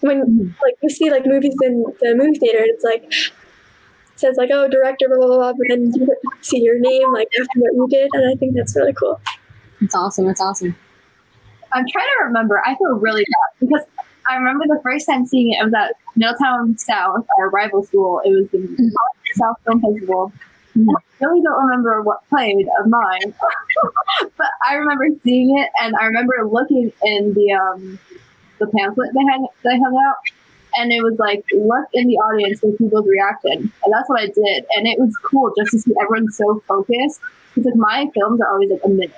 when 0.00 0.54
like 0.64 0.74
you 0.82 0.90
see 0.90 1.10
like 1.10 1.26
movies 1.26 1.54
in 1.62 1.84
the 2.00 2.14
movie 2.14 2.38
theater, 2.38 2.60
it's 2.62 2.84
like 2.84 3.10
says 4.16 4.36
like, 4.36 4.50
"Oh, 4.52 4.68
director," 4.68 5.06
blah 5.08 5.16
blah 5.26 5.36
blah, 5.36 5.52
but 5.52 5.66
then 5.68 5.92
you 5.94 6.08
see 6.42 6.60
your 6.60 6.78
name 6.78 7.12
like 7.12 7.28
after 7.40 7.58
what 7.60 7.72
you 7.74 7.86
did, 7.90 8.08
and 8.12 8.30
I 8.30 8.34
think 8.38 8.54
that's 8.54 8.76
really 8.76 8.92
cool. 8.92 9.20
It's 9.80 9.94
awesome. 9.94 10.28
It's 10.28 10.40
awesome. 10.40 10.76
I'm 11.74 11.84
trying 11.90 12.06
to 12.18 12.24
remember 12.24 12.62
i 12.66 12.74
feel 12.76 12.94
really 12.98 13.24
bad 13.24 13.66
because 13.68 13.86
I 14.30 14.36
remember 14.36 14.64
the 14.68 14.80
first 14.84 15.06
time 15.06 15.26
seeing 15.26 15.52
it, 15.52 15.56
it 15.60 15.64
was 15.64 15.74
at 15.74 15.96
Middletown 16.14 16.78
South, 16.78 17.26
our 17.40 17.50
rival 17.50 17.82
school. 17.82 18.20
It 18.24 18.30
was 18.30 18.48
the 18.50 18.58
Mm-hmm. 18.58 18.86
South 19.34 19.56
Film 19.64 19.80
Festival. 19.80 20.32
I 20.76 20.80
really 21.24 21.42
don't 21.42 21.60
remember 21.66 22.02
what 22.02 22.20
played 22.28 22.66
of 22.80 22.86
mine, 22.86 23.34
but 24.36 24.46
I 24.68 24.74
remember 24.74 25.08
seeing 25.24 25.58
it, 25.58 25.68
and 25.82 25.94
I 26.00 26.04
remember 26.04 26.34
looking 26.50 26.92
in 27.02 27.34
the 27.34 27.52
um 27.52 27.98
the 28.60 28.66
pamphlet 28.68 29.10
they 29.12 29.24
had 29.32 29.40
they 29.64 29.78
hung 29.78 30.00
out, 30.08 30.16
and 30.76 30.92
it 30.92 31.02
was 31.02 31.18
like 31.18 31.44
look 31.52 31.88
in 31.92 32.06
the 32.06 32.14
audience 32.14 32.60
for 32.60 32.70
people's 32.72 33.06
reaction, 33.08 33.72
and 33.84 33.92
that's 33.92 34.08
what 34.08 34.20
I 34.20 34.26
did, 34.26 34.66
and 34.76 34.86
it 34.86 34.98
was 35.00 35.16
cool 35.16 35.52
just 35.58 35.72
to 35.72 35.78
see 35.80 35.92
everyone 36.00 36.30
so 36.30 36.62
focused. 36.68 37.20
Because 37.54 37.66
like 37.66 37.76
my 37.76 38.06
films 38.14 38.40
are 38.40 38.48
always 38.52 38.70
like 38.70 38.80
a 38.84 38.88
minute, 38.88 39.14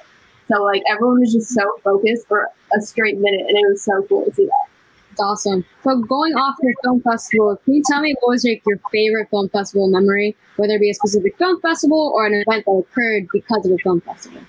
so 0.49 0.63
like 0.63 0.83
everyone 0.91 1.21
was 1.21 1.33
just 1.33 1.51
so 1.51 1.63
focused 1.83 2.27
for 2.29 2.49
a 2.77 2.81
straight 2.81 3.19
minute, 3.19 3.47
and 3.49 3.57
it 3.57 3.69
was 3.69 3.83
so 3.83 4.03
cool 4.09 4.25
to 4.25 4.35
see 4.35 4.47
that. 4.47 4.71
It's 5.13 5.21
awesome. 5.21 5.65
So 5.85 6.01
going 6.01 6.35
off 6.35 6.57
your 6.61 6.73
film 6.83 7.01
festival, 7.03 7.57
can 7.65 7.75
you 7.75 7.83
tell 7.87 8.01
me 8.01 8.17
what 8.21 8.31
was 8.33 8.45
like 8.45 8.63
your 8.67 8.81
favorite 8.91 9.31
film 9.31 9.49
festival 9.49 9.89
memory, 9.89 10.37
whether 10.57 10.75
it 10.75 10.81
be 10.81 10.91
a 10.91 10.95
specific 10.95 11.39
film 11.39 11.61
festival 11.61 12.13
or 12.15 12.27
an 12.27 12.35
event 12.35 12.65
that 12.67 12.73
occurred 12.73 13.29
because 13.33 13.65
of 13.65 13.71
a 13.71 13.79
film 13.79 14.01
festival? 14.01 14.41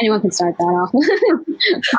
Anyone 0.00 0.22
can 0.22 0.30
start 0.30 0.56
that 0.56 0.64
off. 0.64 0.92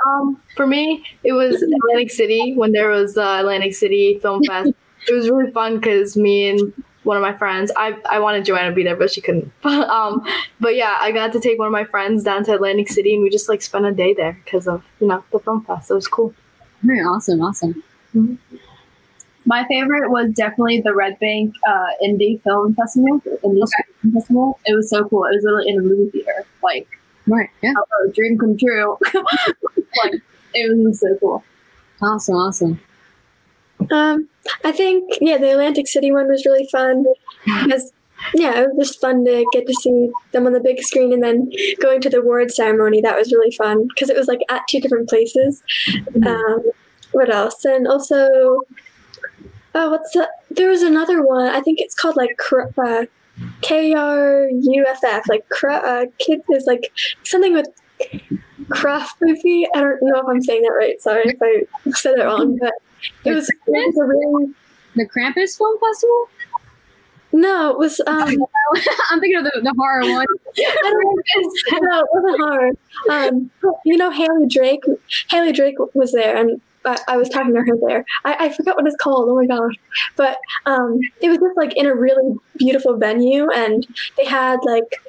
Um, 0.07 0.41
for 0.55 0.65
me, 0.65 1.03
it 1.23 1.33
was 1.33 1.61
Atlantic 1.61 2.11
City 2.11 2.53
when 2.55 2.71
there 2.71 2.89
was 2.89 3.17
uh, 3.17 3.37
Atlantic 3.39 3.75
City 3.75 4.17
Film 4.21 4.41
Fest. 4.47 4.71
it 5.07 5.13
was 5.13 5.29
really 5.29 5.51
fun 5.51 5.75
because 5.79 6.15
me 6.15 6.49
and 6.49 6.73
one 7.09 7.17
of 7.17 7.23
my 7.23 7.33
friends, 7.33 7.71
I, 7.75 7.97
I 8.07 8.19
wanted 8.19 8.45
Joanna 8.45 8.69
to 8.69 8.75
be 8.75 8.83
there, 8.83 8.95
but 8.95 9.09
she 9.11 9.19
couldn't. 9.19 9.51
um, 9.65 10.23
but 10.59 10.75
yeah, 10.75 10.95
I 11.01 11.11
got 11.11 11.33
to 11.33 11.39
take 11.39 11.57
one 11.57 11.65
of 11.65 11.71
my 11.71 11.83
friends 11.83 12.23
down 12.23 12.43
to 12.43 12.53
Atlantic 12.53 12.87
City, 12.87 13.15
and 13.15 13.23
we 13.23 13.31
just 13.31 13.49
like 13.49 13.63
spent 13.63 13.87
a 13.87 13.91
day 13.91 14.13
there 14.13 14.39
because 14.45 14.67
of 14.67 14.85
you 14.99 15.07
know 15.07 15.23
the 15.31 15.39
film 15.39 15.65
fest. 15.65 15.89
It 15.89 15.95
was 15.95 16.07
cool. 16.07 16.35
Very 16.83 16.99
awesome, 16.99 17.41
awesome. 17.41 17.83
My 19.43 19.65
favorite 19.67 20.11
was 20.11 20.31
definitely 20.33 20.81
the 20.81 20.93
Red 20.93 21.17
Bank 21.17 21.55
uh, 21.67 21.87
Indie 22.05 22.39
Film 22.43 22.75
Festival. 22.75 23.19
Indie 23.43 23.67
Film 24.01 24.13
Festival. 24.13 24.59
It 24.67 24.75
was 24.75 24.87
so 24.91 25.03
cool. 25.09 25.25
It 25.25 25.33
was 25.33 25.43
really 25.43 25.67
in 25.67 25.79
a 25.79 25.81
movie 25.81 26.11
theater, 26.11 26.45
like 26.61 26.87
Right, 27.25 27.49
yeah. 27.63 27.73
dream 28.13 28.37
come 28.37 28.55
true. 28.55 28.99
like 29.13 30.21
it 30.53 30.77
was 30.77 30.99
so 30.99 31.17
cool. 31.19 31.43
Awesome, 32.03 32.35
awesome. 32.35 32.79
Um, 33.91 34.29
I 34.63 34.71
think 34.71 35.17
yeah, 35.21 35.37
the 35.37 35.51
Atlantic 35.51 35.87
City 35.87 36.11
one 36.11 36.27
was 36.27 36.45
really 36.45 36.67
fun 36.71 37.05
because 37.63 37.91
yeah, 38.33 38.59
it 38.59 38.69
was 38.73 38.89
just 38.89 39.01
fun 39.01 39.25
to 39.25 39.45
get 39.51 39.65
to 39.65 39.73
see 39.73 40.11
them 40.31 40.45
on 40.45 40.53
the 40.53 40.59
big 40.59 40.81
screen 40.81 41.13
and 41.13 41.23
then 41.23 41.51
going 41.81 42.01
to 42.01 42.09
the 42.09 42.19
award 42.19 42.51
ceremony. 42.51 43.01
That 43.01 43.17
was 43.17 43.31
really 43.31 43.51
fun 43.51 43.87
because 43.87 44.09
it 44.09 44.17
was 44.17 44.27
like 44.27 44.41
at 44.49 44.67
two 44.69 44.79
different 44.79 45.09
places. 45.09 45.63
Um, 46.25 46.63
what 47.11 47.29
else? 47.29 47.63
And 47.65 47.87
also, 47.87 48.29
oh, 49.73 49.89
what's 49.89 50.11
the? 50.11 50.29
There 50.51 50.69
was 50.69 50.83
another 50.83 51.25
one. 51.25 51.47
I 51.47 51.61
think 51.61 51.79
it's 51.79 51.95
called 51.95 52.15
like 52.15 52.37
uh, 52.77 53.05
K 53.61 53.93
R 53.93 54.49
U 54.49 54.85
F 54.87 54.99
F. 55.03 55.23
Like 55.29 55.45
uh, 55.67 56.05
kids 56.19 56.43
is 56.49 56.65
like 56.65 56.91
something 57.23 57.53
with 57.53 57.67
craft 58.69 59.15
movie. 59.21 59.67
I 59.73 59.79
don't 59.79 59.99
know 60.01 60.19
if 60.19 60.25
I'm 60.27 60.41
saying 60.41 60.61
that 60.63 60.75
right. 60.77 61.01
Sorry 61.01 61.23
if 61.25 61.37
I 61.41 61.91
said 61.91 62.19
it 62.19 62.23
wrong, 62.23 62.57
but 62.59 62.73
it 63.25 63.33
was, 63.33 63.49
it 63.49 63.57
was 63.67 63.97
a 63.97 64.05
really 64.05 64.53
The 64.95 65.07
Krampus 65.07 65.57
Film 65.57 65.77
Festival? 65.79 66.29
no. 67.31 67.71
It 67.71 67.77
was 67.77 68.01
um. 68.05 68.35
I'm 69.09 69.19
thinking 69.19 69.37
of 69.37 69.45
the, 69.45 69.61
the 69.63 69.73
horror 69.77 70.01
one. 70.01 70.25
I 70.57 70.73
don't 70.83 71.03
know. 71.03 71.79
No, 71.81 71.99
it 72.01 72.07
wasn't 72.11 72.41
hard. 72.41 72.77
Um, 73.09 73.51
you 73.85 73.97
know, 73.97 74.11
Haley 74.11 74.47
Drake. 74.47 74.83
Haley 75.29 75.51
Drake 75.51 75.75
was 75.93 76.11
there, 76.11 76.35
and 76.35 76.61
I, 76.85 76.97
I 77.07 77.17
was 77.17 77.29
talking 77.29 77.53
to 77.53 77.61
her 77.61 77.77
there. 77.87 78.05
I, 78.25 78.45
I 78.45 78.49
forgot 78.53 78.77
what 78.77 78.87
it's 78.87 78.95
called. 78.95 79.29
Oh 79.29 79.35
my 79.35 79.45
gosh! 79.45 79.75
But 80.15 80.37
um, 80.65 80.99
it 81.21 81.29
was 81.29 81.37
just 81.37 81.57
like 81.57 81.75
in 81.75 81.85
a 81.85 81.95
really 81.95 82.35
beautiful 82.57 82.97
venue, 82.97 83.49
and 83.51 83.87
they 84.17 84.25
had 84.25 84.59
like 84.63 85.01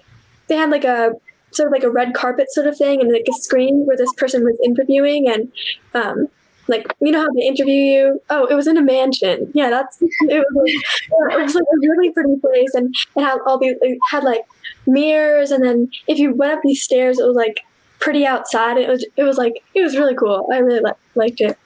they 0.49 0.57
had 0.57 0.71
like 0.71 0.85
a 0.85 1.13
sort 1.53 1.69
of 1.69 1.73
like 1.73 1.83
a 1.83 1.91
red 1.91 2.15
carpet 2.15 2.51
sort 2.51 2.67
of 2.67 2.77
thing, 2.77 3.01
and 3.01 3.13
like 3.13 3.27
a 3.29 3.43
screen 3.43 3.87
where 3.87 3.97
this 3.97 4.13
person 4.15 4.45
was 4.45 4.59
interviewing, 4.65 5.29
and 5.29 5.53
um, 5.95 6.29
like 6.71 6.87
you 7.00 7.13
know 7.13 7.21
how 7.21 7.28
they 7.37 7.43
interview 7.47 7.75
you. 7.75 8.23
Oh, 8.30 8.47
it 8.47 8.54
was 8.54 8.67
in 8.67 8.76
a 8.76 8.83
mansion. 8.83 9.50
Yeah, 9.54 9.71
that's 9.71 10.00
it 10.00 10.45
was. 10.54 10.85
Like, 11.11 11.39
it 11.39 11.43
was 11.43 11.54
like 11.54 11.65
a 11.65 11.78
really 11.89 12.11
pretty 12.13 12.37
place, 12.41 12.75
and 12.75 12.95
it 13.17 13.23
had 13.23 13.39
all 13.47 13.59
these. 13.59 13.76
It 13.80 13.99
had 14.11 14.25
like 14.25 14.47
mirrors, 14.87 15.50
and 15.50 15.63
then 15.65 15.91
if 16.06 16.19
you 16.19 16.35
went 16.35 16.52
up 16.52 16.61
these 16.63 16.83
stairs, 16.83 17.19
it 17.19 17.26
was 17.26 17.37
like 17.37 17.61
pretty 17.99 18.25
outside. 18.26 18.78
It 18.78 18.89
was. 18.89 19.04
It 19.17 19.25
was 19.25 19.37
like 19.37 19.63
it 19.75 19.83
was 19.83 19.97
really 19.97 20.15
cool. 20.15 20.49
I 20.52 20.59
really 20.59 20.80
li- 20.80 20.93
liked 21.15 21.41
it. 21.41 21.59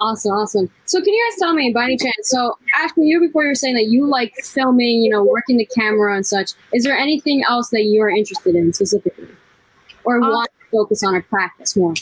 Awesome, 0.00 0.30
awesome. 0.32 0.70
So 0.86 1.00
can 1.00 1.12
you 1.12 1.30
guys 1.30 1.40
tell 1.40 1.52
me 1.54 1.72
by 1.72 1.84
any 1.84 1.96
chance? 1.96 2.14
So 2.22 2.56
Ashley, 2.76 3.06
you 3.06 3.18
before 3.18 3.42
you 3.42 3.48
were 3.48 3.54
saying 3.56 3.74
that 3.74 3.86
you 3.86 4.06
like 4.06 4.32
filming, 4.44 5.02
you 5.02 5.10
know, 5.10 5.24
working 5.24 5.56
the 5.56 5.66
camera 5.66 6.14
and 6.14 6.24
such. 6.24 6.52
Is 6.72 6.84
there 6.84 6.96
anything 6.96 7.42
else 7.48 7.70
that 7.70 7.82
you 7.82 8.00
are 8.02 8.08
interested 8.08 8.54
in 8.54 8.72
specifically, 8.72 9.26
or 10.04 10.16
Um, 10.22 10.30
want 10.30 10.50
to 10.60 10.66
focus 10.70 11.02
on 11.02 11.16
or 11.16 11.22
practice 11.22 11.76
more? 11.76 11.94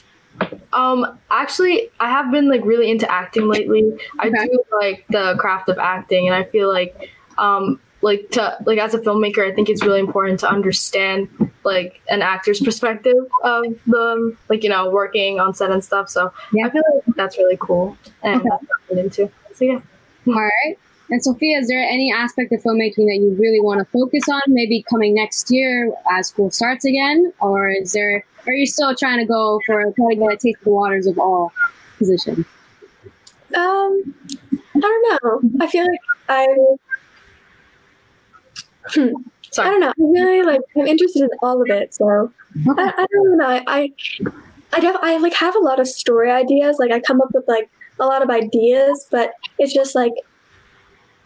Um, 0.73 1.19
actually, 1.31 1.91
I 2.01 2.11
have 2.11 2.31
been 2.31 2.49
like 2.49 2.65
really 2.65 2.91
into 2.91 3.11
acting 3.11 3.49
lately. 3.49 3.97
I 4.19 4.29
do 4.31 4.63
like 4.81 5.05
the 5.09 5.37
craft 5.39 5.69
of 5.69 5.79
acting, 5.79 6.27
and 6.27 6.35
I 6.35 6.45
feel 6.45 6.69
like, 6.69 7.11
um, 7.39 7.81
like 8.03 8.31
to 8.33 8.57
like 8.67 8.79
as 8.79 8.93
a 8.95 8.99
filmmaker, 8.99 9.51
I 9.51 9.55
think 9.55 9.69
it's 9.71 9.83
really 9.83 10.01
important 10.01 10.41
to 10.41 10.49
understand 10.51 11.29
like 11.65 12.01
an 12.11 12.21
actor's 12.23 12.61
perspective 12.69 13.17
of 13.43 13.65
the 13.87 14.37
like 14.49 14.63
you 14.63 14.69
know 14.69 14.91
working 14.91 15.41
on 15.41 15.55
set 15.55 15.71
and 15.71 15.83
stuff. 15.83 16.11
So 16.11 16.33
Yeah. 16.53 16.67
I 16.67 16.71
feel 16.71 16.83
like 16.95 17.17
that's 17.17 17.39
really 17.39 17.57
cool, 17.59 17.97
and 18.23 18.41
Okay. 18.41 18.49
that's 18.51 18.65
what 18.89 18.99
I'm 18.99 18.99
into. 18.99 19.31
So 19.55 19.65
yeah. 19.65 19.81
All 20.29 20.35
right. 20.35 20.79
And 21.11 21.23
Sophia, 21.23 21.59
is 21.59 21.69
there 21.69 21.79
any 21.81 22.13
aspect 22.13 22.53
of 22.53 22.61
filmmaking 22.63 23.07
that 23.07 23.19
you 23.21 23.37
really 23.39 23.61
want 23.61 23.79
to 23.79 23.85
focus 23.87 24.23
on, 24.29 24.41
maybe 24.49 24.85
coming 24.91 25.15
next 25.15 25.51
year 25.51 25.93
as 26.13 26.29
school 26.29 26.51
starts 26.51 26.85
again, 26.85 27.33
or 27.41 27.69
is 27.69 27.93
there? 27.93 28.25
Are 28.47 28.53
you 28.53 28.67
still 28.67 28.95
trying 28.95 29.19
to 29.19 29.25
go 29.25 29.61
for 29.67 29.83
try 29.93 30.15
to 30.15 30.17
get 30.17 30.33
a 30.33 30.37
taste 30.37 30.59
of 30.59 30.65
the 30.65 30.71
waters 30.71 31.07
of 31.07 31.19
all 31.19 31.53
positions? 31.99 32.45
Um, 33.55 34.15
I 34.75 34.81
don't 34.81 35.23
know. 35.23 35.41
I 35.61 35.67
feel 35.69 35.87
like 35.87 36.01
I. 36.29 36.47
Hmm. 38.89 39.09
I 39.47 39.53
Sorry. 39.53 39.71
don't 39.71 39.81
know. 39.81 39.93
I'm 39.99 40.11
really 40.13 40.43
like 40.43 40.61
I'm 40.77 40.87
interested 40.87 41.23
in 41.23 41.31
all 41.41 41.63
of 41.63 41.71
it. 41.71 41.95
So 41.95 42.31
Okay. 42.69 42.83
I, 42.83 42.93
I 42.99 43.07
don't 43.11 43.39
know. 43.39 43.47
I 43.49 43.63
I 43.67 43.93
I, 44.75 44.81
def- 44.81 44.97
I 45.01 45.17
like 45.19 45.33
have 45.35 45.55
a 45.55 45.61
lot 45.61 45.81
of 45.81 45.89
story 45.89 46.31
ideas. 46.31 46.77
Like 46.79 46.91
I 46.91 47.01
come 47.01 47.21
up 47.23 47.29
with 47.33 47.45
like 47.49 47.71
a 47.99 48.05
lot 48.05 48.23
of 48.23 48.29
ideas, 48.29 49.07
but 49.11 49.33
it's 49.59 49.73
just 49.73 49.95
like 49.95 50.13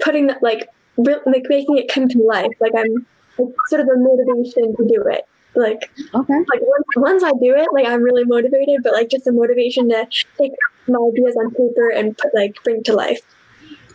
putting 0.01 0.27
that 0.29 0.43
like 0.43 0.69
re- 0.97 1.21
like 1.27 1.45
making 1.49 1.79
it 1.79 1.89
come 1.93 2.09
to 2.09 2.19
life. 2.19 2.51
Like 2.61 2.73
I'm 2.77 3.07
like, 3.39 3.55
sort 3.69 3.81
of 3.81 3.87
the 3.87 3.97
motivation 3.97 4.77
to 4.77 4.85
do 4.87 5.03
it. 5.09 5.27
Like 5.55 5.91
Okay. 6.15 6.35
like 6.53 6.61
once, 6.63 6.85
once 6.97 7.25
I 7.25 7.31
do 7.33 7.55
it, 7.57 7.69
like 7.73 7.87
I'm 7.87 8.03
really 8.03 8.25
motivated. 8.25 8.83
But 8.83 8.93
like 8.93 9.11
just 9.11 9.25
the 9.25 9.33
motivation 9.33 9.89
to 9.91 10.07
take 10.39 10.53
my 10.89 10.99
ideas 11.11 11.37
on 11.37 11.51
paper 11.53 11.91
and 11.91 12.17
put 12.17 12.35
like 12.35 12.57
bring 12.65 12.83
to 12.85 12.95
life. 12.95 13.21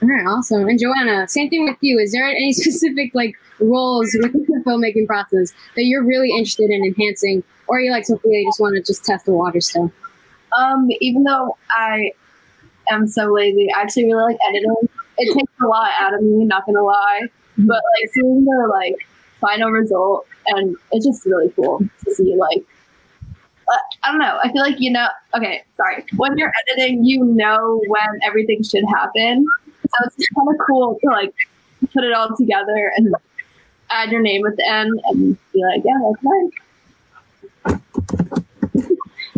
All 0.01 0.09
right. 0.09 0.25
Awesome. 0.27 0.67
And 0.67 0.77
Joanna, 0.79 1.27
same 1.27 1.49
thing 1.49 1.65
with 1.65 1.77
you. 1.81 1.97
Is 1.99 2.11
there 2.11 2.25
any 2.27 2.51
specific 2.61 3.11
like 3.15 3.35
roles 3.59 4.15
within 4.21 4.45
the 4.47 4.61
filmmaking 4.65 5.07
process 5.07 5.53
that 5.75 5.83
you're 5.85 6.03
really 6.03 6.29
interested 6.31 6.69
in 6.69 6.83
enhancing, 6.85 7.43
or 7.67 7.79
you 7.79 7.91
like 7.91 8.05
Sophia, 8.05 8.39
you 8.39 8.47
just 8.49 8.59
want 8.59 8.75
to 8.75 8.81
just 8.81 9.05
test 9.05 9.25
the 9.25 9.31
water 9.31 9.61
still? 9.61 9.91
Um, 10.59 10.87
even 10.99 11.23
though 11.23 11.57
I 11.71 12.11
am 12.91 13.07
so 13.07 13.31
lazy, 13.33 13.67
I 13.75 13.81
actually 13.81 14.05
really 14.05 14.33
like 14.33 14.37
editing. 14.49 14.75
It 15.17 15.33
takes 15.33 15.51
a 15.61 15.65
lot 15.67 15.91
out 15.99 16.13
of 16.13 16.21
me, 16.21 16.45
not 16.45 16.65
gonna 16.65 16.83
lie. 16.83 17.21
But 17.57 17.81
like 17.99 18.11
seeing 18.13 18.43
the 18.43 18.67
like 18.69 18.95
final 19.39 19.71
result, 19.71 20.27
and 20.47 20.75
it's 20.91 21.05
just 21.05 21.25
really 21.25 21.49
cool 21.55 21.79
to 22.03 22.13
see. 22.13 22.35
Like, 22.35 22.63
uh, 23.21 23.77
I 24.03 24.11
don't 24.11 24.19
know. 24.19 24.39
I 24.43 24.51
feel 24.51 24.61
like 24.61 24.79
you 24.79 24.91
know. 24.91 25.07
Okay, 25.35 25.63
sorry. 25.77 26.05
When 26.17 26.37
you're 26.37 26.51
editing, 26.67 27.05
you 27.05 27.23
know 27.23 27.81
when 27.87 28.19
everything 28.23 28.63
should 28.63 28.83
happen. 28.93 29.45
So 29.81 30.05
it's 30.05 30.27
kind 30.29 30.47
of 30.49 30.55
cool 30.67 30.97
to 31.01 31.09
like 31.11 31.33
put 31.93 32.03
it 32.03 32.13
all 32.13 32.35
together 32.35 32.91
and 32.97 33.13
add 33.91 34.11
your 34.11 34.21
name 34.21 34.45
at 34.45 34.55
the 34.57 34.67
end 34.67 34.99
and 35.05 35.37
be 35.53 35.63
like, 35.63 35.83
yeah, 35.85 35.93
that's 36.09 36.23
nice. 36.23 36.51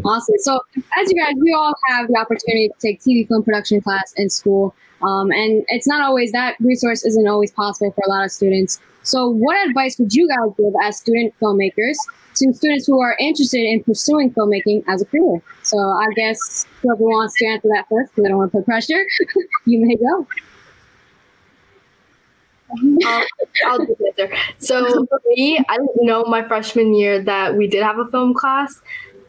Awesome. 0.07 0.35
So, 0.39 0.61
as 0.97 1.11
you 1.11 1.21
guys, 1.21 1.33
we 1.41 1.53
all 1.53 1.73
have 1.89 2.07
the 2.07 2.17
opportunity 2.17 2.69
to 2.69 2.75
take 2.79 3.01
TV 3.01 3.27
film 3.27 3.43
production 3.43 3.81
class 3.81 4.13
in 4.15 4.29
school, 4.29 4.73
um, 5.01 5.31
and 5.31 5.65
it's 5.67 5.85
not 5.85 6.01
always 6.01 6.31
that 6.31 6.55
resource 6.61 7.05
isn't 7.05 7.27
always 7.27 7.51
possible 7.51 7.91
for 7.91 8.03
a 8.07 8.09
lot 8.09 8.23
of 8.23 8.31
students. 8.31 8.79
So, 9.03 9.27
what 9.27 9.67
advice 9.67 9.99
would 9.99 10.13
you 10.13 10.29
guys 10.29 10.53
give 10.57 10.73
as 10.81 10.97
student 10.97 11.33
filmmakers 11.41 11.95
to 12.35 12.53
students 12.53 12.87
who 12.87 13.01
are 13.01 13.17
interested 13.19 13.59
in 13.59 13.83
pursuing 13.83 14.31
filmmaking 14.31 14.85
as 14.87 15.01
a 15.01 15.05
career? 15.05 15.41
So, 15.63 15.77
I 15.77 16.07
guess 16.15 16.65
whoever 16.81 17.03
wants 17.03 17.37
to 17.39 17.45
answer 17.47 17.67
that 17.73 17.85
first, 17.89 18.15
because 18.15 18.25
I 18.25 18.29
don't 18.29 18.37
want 18.37 18.51
to 18.53 18.59
put 18.59 18.65
pressure, 18.65 19.05
you 19.65 19.85
may 19.85 19.95
go. 19.95 20.25
I'll, 23.05 23.25
I'll 23.65 23.85
do 23.85 23.95
it. 23.99 24.31
So 24.59 25.05
for 25.05 25.21
me, 25.25 25.59
I 25.69 25.77
didn't 25.77 26.05
know 26.05 26.23
my 26.25 26.45
freshman 26.47 26.93
year 26.93 27.21
that 27.23 27.55
we 27.55 27.67
did 27.67 27.83
have 27.83 27.97
a 27.97 28.05
film 28.05 28.33
class, 28.33 28.81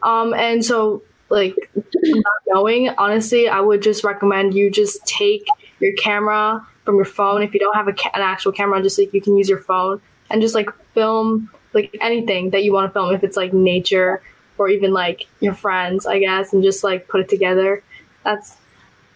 um, 0.03 0.35
and 0.35 0.65
so 0.65 1.03
like 1.29 1.55
not 1.75 2.35
knowing, 2.47 2.89
honestly, 2.99 3.49
I 3.49 3.61
would 3.61 3.83
just 3.83 4.05
recommend 4.05 4.55
you 4.55 4.71
just 4.71 5.05
take 5.07 5.47
your 5.81 5.93
camera 5.95 6.67
from 6.85 6.97
your 6.97 7.05
phone. 7.05 7.43
If 7.43 7.55
you 7.55 7.61
don't 7.61 7.75
have 7.75 7.87
ca- 7.97 8.11
an 8.15 8.23
actual 8.23 8.53
camera, 8.53 8.83
just 8.83 8.99
like 8.99 9.13
you 9.13 9.21
can 9.21 9.37
use 9.37 9.49
your 9.49 9.59
phone 9.59 10.01
and 10.31 10.41
just 10.41 10.55
like 10.55 10.71
film 10.95 11.51
like 11.75 11.97
anything 12.01 12.51
that 12.51 12.65
you 12.65 12.73
want 12.73 12.89
to 12.89 12.93
film. 12.93 13.15
If 13.15 13.23
it's 13.25 13.37
like 13.37 13.53
nature 13.53 14.23
or 14.57 14.69
even 14.69 14.93
like 14.93 15.27
your 15.41 15.55
friends, 15.55 16.07
I 16.07 16.19
guess, 16.19 16.53
and 16.53 16.63
just 16.63 16.83
like 16.83 17.09
put 17.09 17.21
it 17.21 17.29
together. 17.29 17.83
That's 18.25 18.57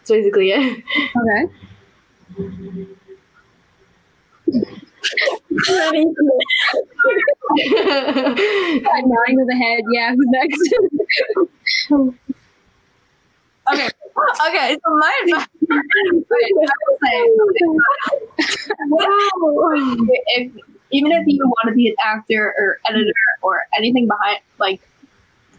that's 0.00 0.10
basically 0.10 0.50
it. 0.52 0.84
Okay. 1.16 1.52
Nodding 5.68 6.14
with 9.36 9.48
the 9.48 9.56
head. 9.60 9.82
Yeah, 9.92 10.14
who's 10.14 10.28
next? 10.30 10.60
Okay. 13.72 13.88
Okay. 14.48 14.76
So 14.84 14.96
my 14.98 15.22
advice. 15.24 15.46
if, 20.34 20.52
even 20.90 21.12
if 21.12 21.26
you 21.26 21.44
want 21.44 21.68
to 21.68 21.74
be 21.74 21.88
an 21.88 21.94
actor 22.04 22.54
or 22.58 22.78
editor 22.88 23.12
or 23.42 23.62
anything 23.76 24.08
behind, 24.08 24.40
like, 24.58 24.80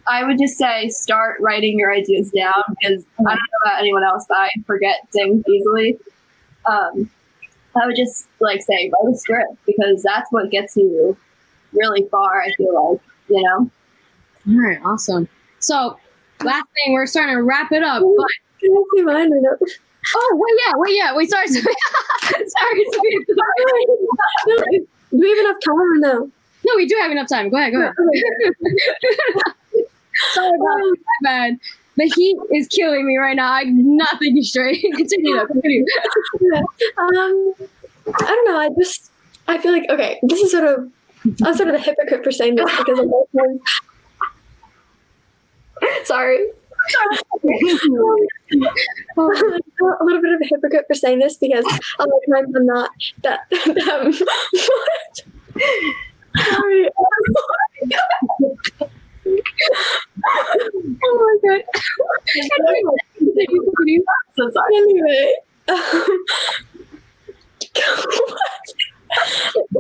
I 0.08 0.24
would 0.26 0.38
just 0.38 0.58
say 0.58 0.90
start 0.90 1.40
writing 1.40 1.80
your 1.80 1.94
ideas 1.94 2.30
down 2.32 2.64
because 2.70 3.06
I 3.20 3.24
don't 3.24 3.36
know 3.36 3.60
about 3.66 3.80
anyone 3.80 4.04
else, 4.04 4.26
but 4.28 4.38
I 4.38 4.50
forget 4.66 5.08
things 5.12 5.44
easily. 5.48 5.98
Um, 6.70 7.10
I 7.82 7.86
would 7.88 7.96
just 7.96 8.28
like 8.40 8.62
say 8.62 8.92
write 9.04 9.14
a 9.14 9.18
script 9.18 9.56
because 9.66 10.04
that's 10.04 10.32
what 10.32 10.50
gets 10.52 10.76
you 10.78 11.18
really 11.74 12.08
far. 12.10 12.42
I 12.42 12.54
feel 12.54 12.92
like 12.92 13.02
you 13.30 13.42
know. 13.44 13.72
All 14.48 14.62
right, 14.62 14.80
awesome. 14.84 15.28
So, 15.60 15.98
last 16.44 16.66
thing, 16.84 16.94
we're 16.94 17.06
starting 17.06 17.36
to 17.36 17.44
wrap 17.44 17.72
it 17.72 17.82
up. 17.84 18.02
But 18.04 18.28
Can 18.60 18.72
I 18.72 18.84
see 18.96 19.02
mine 19.04 19.32
or 19.32 19.42
no? 19.42 19.56
oh, 20.16 20.32
wait, 20.34 20.60
yeah, 20.66 20.74
wait, 20.76 20.96
yeah, 20.98 21.16
wait. 21.16 21.30
Sorry, 21.30 21.48
sorry, 21.48 21.64
sorry. 22.22 22.86
Sophia. 22.92 23.20
No, 24.46 24.58
Do 24.58 24.86
we 25.12 25.30
have 25.30 25.38
enough 25.46 25.58
time 25.64 25.76
or 25.80 25.98
no? 26.00 26.32
No, 26.66 26.74
we 26.76 26.86
do 26.86 26.98
have 27.02 27.12
enough 27.12 27.28
time. 27.30 27.50
Go 27.50 27.58
ahead, 27.58 27.72
go 27.74 27.80
ahead. 27.82 27.94
Sorry 30.34 30.48
about 30.48 30.80
it. 30.80 31.00
My 31.22 31.30
bad. 31.30 31.58
The 31.96 32.12
heat 32.16 32.38
is 32.56 32.68
killing 32.68 33.08
me 33.08 33.18
right 33.18 33.36
now. 33.36 33.54
I'm 33.54 33.96
not 33.98 34.18
thinking 34.20 34.44
straight. 34.44 34.82
continue, 34.96 35.36
though, 35.36 35.46
continue. 35.48 35.86
Um, 36.98 37.54
I 38.08 38.26
don't 38.26 38.46
know. 38.46 38.58
I 38.58 38.70
just 38.80 39.12
I 39.48 39.58
feel 39.58 39.72
like 39.72 39.90
okay. 39.90 40.20
This 40.24 40.42
is 40.42 40.52
sort 40.52 40.64
of 40.66 40.92
I'm 41.44 41.56
sort 41.56 41.70
of 41.70 41.76
a 41.76 41.80
hypocrite 41.80 42.24
for 42.24 42.32
saying 42.32 42.56
this 42.56 42.70
because 42.78 43.00
I'm 43.00 43.08
of 43.08 43.28
times 43.38 43.62
Sorry. 46.04 46.48
a 49.18 49.22
little 50.04 50.22
bit 50.22 50.34
of 50.34 50.42
a 50.42 50.46
hypocrite 50.46 50.86
for 50.88 50.94
saying 50.94 51.20
this 51.20 51.38
because 51.38 51.66
a 51.66 52.04
lot 52.04 52.10
of 52.10 52.34
times 52.34 52.56
I'm 52.56 52.66
not 52.66 52.90
that. 53.22 53.40
that 53.50 54.14
sorry. 56.40 56.90
Oh 59.26 59.40
my 61.14 61.38
god. 61.50 61.62
So 64.36 64.50
sorry. 64.50 64.76
Anyway, 64.76 65.34
um? 65.70 66.18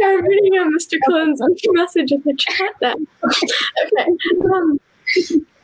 I'm 0.04 0.24
reading 0.24 0.58
a 0.58 0.66
Mr. 0.66 0.98
Cullen's 1.08 1.42
message 1.72 2.12
in 2.12 2.22
the 2.24 2.36
chat 2.38 2.76
now. 2.82 2.96
Okay. 3.24 4.08
Um, 4.54 4.80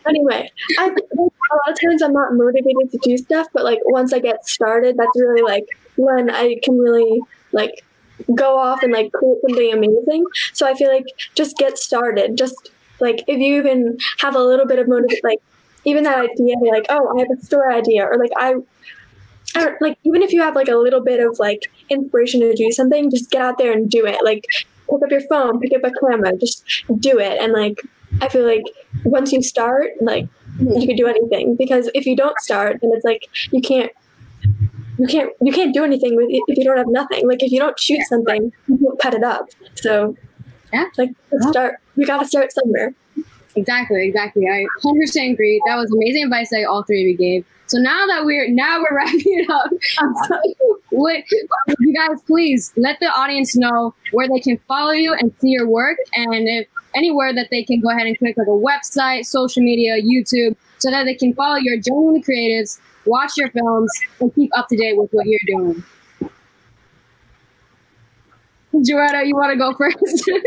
anyway, 0.08 0.52
I, 0.80 0.88
a 0.88 1.22
lot 1.22 1.32
of 1.68 1.78
times 1.80 2.02
I'm 2.02 2.14
not 2.14 2.34
motivated 2.34 2.92
to 2.92 3.00
do 3.04 3.18
stuff, 3.18 3.48
but 3.54 3.64
like 3.64 3.80
once 3.86 4.14
I 4.14 4.20
get 4.20 4.48
started, 4.48 4.98
that's 4.98 5.20
really 5.20 5.42
like 5.42 5.66
when 5.96 6.30
I 6.30 6.58
can 6.64 6.78
really 6.78 7.22
like 7.52 7.84
go 8.36 8.58
off 8.58 8.84
and 8.84 8.92
like 8.92 9.12
create 9.12 9.38
something 9.48 9.74
amazing. 9.74 10.26
So 10.54 10.68
I 10.68 10.74
feel 10.74 10.92
like 10.92 11.06
just 11.36 11.58
get 11.58 11.78
started. 11.78 12.38
Just 12.38 12.72
like 13.00 13.24
if 13.28 13.40
you 13.40 13.58
even 13.58 13.98
have 14.20 14.36
a 14.36 14.44
little 14.44 14.66
bit 14.66 14.80
of 14.80 14.88
motivation, 14.88 15.22
like 15.24 15.40
even 15.86 16.04
that 16.04 16.20
idea, 16.20 16.56
like 16.72 16.86
oh, 16.90 17.16
I 17.16 17.20
have 17.22 17.30
a 17.38 17.44
story 17.44 17.74
idea, 17.74 18.06
or 18.06 18.18
like 18.18 18.32
I 18.38 18.56
or 19.58 19.78
like 19.82 19.98
even 20.04 20.22
if 20.22 20.32
you 20.32 20.42
have 20.42 20.56
like 20.56 20.68
a 20.68 20.76
little 20.76 21.02
bit 21.02 21.20
of 21.20 21.40
like 21.40 21.72
inspiration 21.90 22.42
to 22.42 22.54
do 22.54 22.72
something, 22.72 23.10
just 23.10 23.32
get 23.32 23.42
out 23.42 23.58
there 23.58 23.72
and 23.72 23.90
do 23.90 24.06
it. 24.06 24.20
Like 24.24 24.46
pick 24.90 25.04
up 25.04 25.12
your 25.12 25.22
phone, 25.22 25.60
pick 25.60 25.74
up 25.74 25.84
a 25.84 25.92
camera, 26.00 26.38
just 26.38 26.64
do 27.00 27.20
it. 27.20 27.40
And 27.42 27.54
like 27.54 27.80
I 28.22 28.28
feel 28.28 28.46
like 28.46 28.64
once 29.06 29.32
you 29.32 29.42
start, 29.42 29.92
like 30.02 30.28
you 30.60 30.88
can 30.88 30.96
do 30.96 31.08
anything. 31.08 31.56
Because 31.56 31.90
if 31.94 32.06
you 32.06 32.16
don't 32.16 32.40
start, 32.40 32.80
then 32.82 32.92
it's 32.94 33.06
like 33.06 33.30
you 33.52 33.62
can't 33.62 33.92
you 34.98 35.08
can't 35.08 35.32
you 35.42 35.52
can't 35.54 35.74
do 35.74 35.84
anything 35.84 36.16
with 36.16 36.28
it 36.30 36.44
if 36.48 36.58
you 36.58 36.64
don't 36.64 36.78
have 36.78 36.88
nothing. 36.90 37.28
Like 37.28 37.42
if 37.42 37.52
you 37.52 37.60
don't 37.60 37.80
shoot 37.80 38.02
something, 38.08 38.52
you 38.68 38.78
won't 38.80 39.00
cut 39.00 39.14
it 39.14 39.24
up. 39.24 39.50
So 39.76 40.16
Yeah. 40.74 40.86
like 40.98 41.12
let's 41.32 41.48
start. 41.50 41.76
We 41.96 42.06
gotta 42.06 42.26
start 42.26 42.52
somewhere. 42.52 42.94
Exactly, 43.56 44.08
exactly. 44.08 44.48
I 44.48 44.66
100% 44.84 45.34
agree. 45.34 45.62
That 45.66 45.76
was 45.76 45.92
amazing 45.92 46.24
advice 46.24 46.50
that 46.52 46.66
all 46.70 46.84
three 46.84 47.02
of 47.02 47.08
you 47.08 47.18
gave. 47.18 47.46
So 47.68 47.78
now 47.78 48.08
that 48.08 48.26
we're 48.26 48.50
now 48.50 48.80
we're 48.80 48.96
wrapping 48.96 49.22
it 49.26 49.50
up, 49.50 49.72
what 50.90 51.24
you 51.80 51.94
guys 51.94 52.22
please 52.26 52.74
let 52.78 53.00
the 53.00 53.08
audience 53.08 53.56
know 53.56 53.94
where 54.12 54.28
they 54.28 54.40
can 54.40 54.58
follow 54.68 54.92
you 54.92 55.14
and 55.14 55.32
see 55.40 55.50
your 55.50 55.68
work, 55.68 55.98
and 56.16 56.48
if 56.48 56.68
anywhere 56.96 57.34
that 57.34 57.50
they 57.52 57.64
can 57.64 57.80
go 57.80 57.90
ahead 57.90 58.08
and 58.08 58.18
click 58.18 58.38
like 58.38 58.48
a 58.48 58.50
website, 58.50 59.26
social 59.26 59.62
media, 59.62 60.02
YouTube, 60.02 60.56
so 60.80 60.90
that 60.90 61.04
they 61.04 61.14
can 61.14 61.34
follow 61.34 61.58
your 61.58 61.78
genuinely 61.80 62.24
creatives, 62.24 62.80
watch 63.06 63.34
your 63.38 63.52
films, 63.52 63.92
and 64.20 64.34
keep 64.34 64.50
up 64.58 64.68
to 64.70 64.78
date 64.78 64.98
with 64.98 65.12
what 65.12 65.28
you're 65.28 65.40
doing. 65.46 65.84
Joanna, 68.86 69.24
you 69.26 69.36
want 69.36 69.52
to 69.52 69.58
go 69.58 69.74
first? 69.74 70.30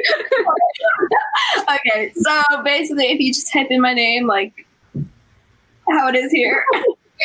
Okay, 1.68 2.12
so 2.14 2.62
basically, 2.64 3.06
if 3.06 3.20
you 3.20 3.32
just 3.32 3.52
type 3.52 3.66
in 3.70 3.80
my 3.80 3.92
name, 3.94 4.26
like 4.26 4.66
how 5.90 6.08
it 6.08 6.14
is 6.14 6.30
here, 6.32 6.64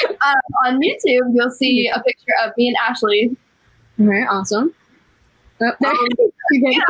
um, 0.10 0.36
on 0.66 0.80
YouTube, 0.82 1.32
you'll 1.34 1.50
see 1.50 1.88
a 1.94 2.02
picture 2.02 2.34
of 2.46 2.52
me 2.58 2.68
and 2.68 2.78
Ashley. 2.88 3.36
All 4.00 4.06
right, 4.06 4.28
awesome. 4.30 4.74
Oh, 5.62 5.72
there- 5.80 5.92
Um, 5.92 6.08
you 6.52 6.82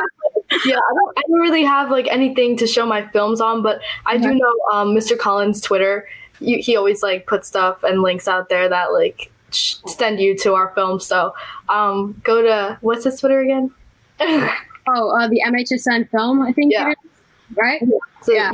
Yeah, 0.65 0.75
I 0.77 0.93
don't, 0.93 1.17
I 1.17 1.21
don't 1.27 1.39
really 1.39 1.63
have 1.63 1.91
like 1.91 2.07
anything 2.07 2.57
to 2.57 2.67
show 2.67 2.85
my 2.85 3.05
films 3.09 3.39
on, 3.41 3.61
but 3.61 3.81
I 4.05 4.17
do 4.17 4.33
know 4.33 4.53
um, 4.73 4.89
Mr. 4.95 5.17
Cullen's 5.17 5.61
Twitter. 5.61 6.07
You, 6.39 6.57
he 6.59 6.75
always 6.75 7.01
like 7.03 7.27
puts 7.27 7.47
stuff 7.47 7.83
and 7.83 8.01
links 8.01 8.27
out 8.27 8.49
there 8.49 8.69
that 8.69 8.93
like 8.93 9.31
send 9.51 10.19
you 10.19 10.37
to 10.39 10.53
our 10.53 10.69
film. 10.75 10.99
So 10.99 11.33
um, 11.69 12.19
go 12.23 12.41
to 12.41 12.77
what's 12.81 13.03
his 13.05 13.19
Twitter 13.19 13.39
again? 13.41 13.71
Oh, 14.89 15.09
uh, 15.19 15.27
the 15.27 15.41
MHSN 15.45 16.09
film, 16.11 16.41
I 16.41 16.53
think. 16.53 16.71
Yeah. 16.71 16.91
it 16.91 16.97
is, 17.03 17.57
right? 17.57 17.81
So, 18.21 18.33
Yeah. 18.33 18.51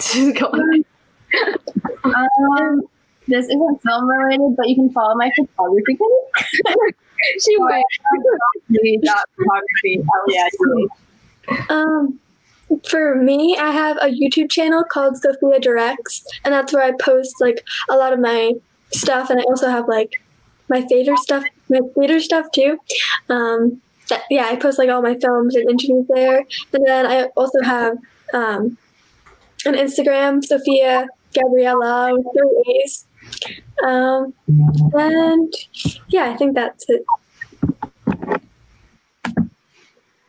Just 0.00 0.36
go 0.40 0.46
on. 0.46 0.84
Um, 2.02 2.82
this 3.28 3.44
isn't 3.44 3.82
film 3.82 4.08
related, 4.08 4.56
but 4.56 4.68
you 4.68 4.74
can 4.74 4.90
follow 4.90 5.14
my 5.14 5.30
photography 5.36 5.96
page. 5.96 6.94
She 7.40 7.56
went. 7.58 7.84
photography. 8.68 9.00
L-E-I-G-H. 10.28 11.70
Um, 11.70 12.20
for 12.88 13.14
me, 13.14 13.56
I 13.58 13.70
have 13.70 13.96
a 13.98 14.06
YouTube 14.06 14.50
channel 14.50 14.84
called 14.84 15.16
Sophia 15.16 15.58
Directs, 15.60 16.24
and 16.44 16.52
that's 16.52 16.72
where 16.72 16.82
I 16.82 16.92
post 17.00 17.36
like 17.40 17.64
a 17.88 17.96
lot 17.96 18.12
of 18.12 18.18
my 18.18 18.52
stuff, 18.90 19.30
and 19.30 19.40
I 19.40 19.42
also 19.44 19.68
have 19.70 19.88
like 19.88 20.20
my 20.68 20.82
theater 20.82 21.16
stuff, 21.16 21.44
my 21.70 21.80
theater 21.94 22.20
stuff 22.20 22.46
too. 22.54 22.78
Um, 23.30 23.80
that, 23.80 23.93
yeah, 24.30 24.46
I 24.46 24.56
post 24.56 24.78
like 24.78 24.88
all 24.88 25.02
my 25.02 25.18
films 25.18 25.54
and 25.54 25.68
interviews 25.68 26.06
there, 26.08 26.44
and 26.72 26.86
then 26.86 27.06
I 27.06 27.24
also 27.36 27.60
have 27.62 27.98
um, 28.32 28.78
an 29.64 29.74
Instagram, 29.74 30.44
Sophia 30.44 31.06
Gabriella 31.34 32.12
with 32.12 32.26
three 32.32 32.82
A's. 32.82 33.06
Um, 33.84 34.34
and 34.92 35.52
yeah, 36.08 36.30
I 36.30 36.36
think 36.36 36.54
that's 36.54 36.84
it. 36.88 37.04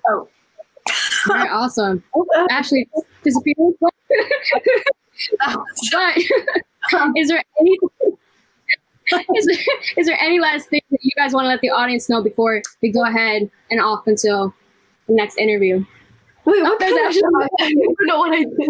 Oh, 0.08 0.28
All 1.30 1.30
right, 1.30 1.52
awesome. 1.52 2.04
Ashley 2.50 2.88
disappeared. 3.24 3.58
but 5.92 6.18
is 7.16 7.30
there 7.30 7.44
any 7.60 7.78
is 9.36 9.46
there, 9.46 9.58
is 9.98 10.08
there 10.08 10.18
any 10.22 10.40
last 10.40 10.70
thing 10.70 10.82
that 10.92 11.00
you 11.04 11.12
guys 11.16 11.34
want 11.34 11.46
to 11.46 11.50
let 11.50 11.62
the 11.62 11.70
audience 11.70 12.10
know 12.10 12.24
before 12.24 12.62
we 12.82 12.92
go 12.92 13.04
ahead 13.04 13.50
and 13.70 13.80
off 13.82 14.08
until 14.08 14.54
the 15.08 15.14
next 15.14 15.38
interview? 15.38 15.86
Wait, 16.46 16.58
Oh, 16.60 16.64
what 16.64 16.80
there's 16.80 17.22
kind 17.22 17.44
of- 17.44 17.50
I 17.60 17.70
don't 17.74 17.96
know 18.08 18.20
what 18.20 18.32
I 18.34 18.44
did. 18.44 18.70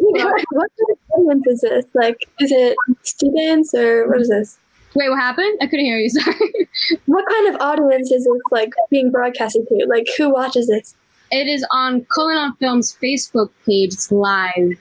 what 0.00 0.34
kind 0.34 0.90
of 0.90 0.98
audience 1.18 1.46
is 1.46 1.60
this? 1.62 1.84
Like, 1.94 2.16
is 2.40 2.52
it 2.52 2.76
students 3.02 3.74
or 3.74 4.08
what 4.08 4.20
is 4.20 4.28
this? 4.28 4.58
Wait, 4.94 5.08
what 5.10 5.18
happened? 5.18 5.58
I 5.60 5.66
couldn't 5.66 5.86
hear 5.86 5.98
you. 5.98 6.08
Sorry. 6.10 6.68
What 7.06 7.24
kind 7.28 7.54
of 7.54 7.60
audience 7.60 8.10
is 8.12 8.24
this 8.24 8.42
like 8.50 8.72
being 8.90 9.10
broadcasted 9.10 9.66
to? 9.68 9.86
Like, 9.88 10.06
who 10.16 10.30
watches 10.32 10.68
this? 10.68 10.94
It 11.30 11.48
is 11.48 11.66
on 11.72 12.06
Cullen 12.14 12.36
on 12.36 12.54
Film's 12.56 12.96
Facebook 13.02 13.50
page. 13.66 13.94
It's 13.94 14.12
live. 14.12 14.78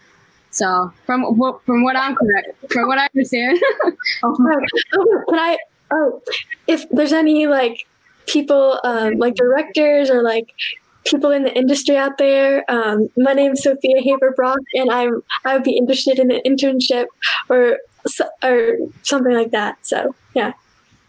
So 0.54 0.94
from 1.06 1.24
what 1.38 1.63
from 1.66 1.84
what 1.84 1.96
I'm 1.96 2.16
correct, 2.16 2.72
from 2.72 2.88
what 2.88 3.00
I 3.00 3.08
understand. 3.13 3.60
oh, 4.24 4.62
but 5.28 5.39
I 5.39 5.58
oh, 5.92 6.22
if 6.68 6.88
there's 6.89 7.13
any 7.13 7.48
like 7.48 7.88
people 8.28 8.80
um, 8.84 9.18
like 9.18 9.36
directors 9.36 10.10
or 10.10 10.22
like 10.22 10.54
people 11.06 11.32
in 11.32 11.44
the 11.44 11.54
industry 11.54 11.98
out 11.98 12.18
there, 12.20 12.63
um, 12.70 13.10
my 13.18 13.34
name 13.34 13.54
is 13.54 13.63
Sophia 13.63 14.02
Haber 14.02 14.32
Brock, 14.36 14.60
and 14.76 14.92
I'm 14.92 15.24
I 15.44 15.56
would 15.56 15.63
be 15.63 15.76
interested 15.76 16.20
in 16.20 16.32
an 16.32 16.42
internship 16.46 17.06
or 17.50 17.80
or 18.44 18.78
something 19.02 19.34
like 19.34 19.52
that. 19.52 19.78
So 19.82 20.16
yeah. 20.36 20.54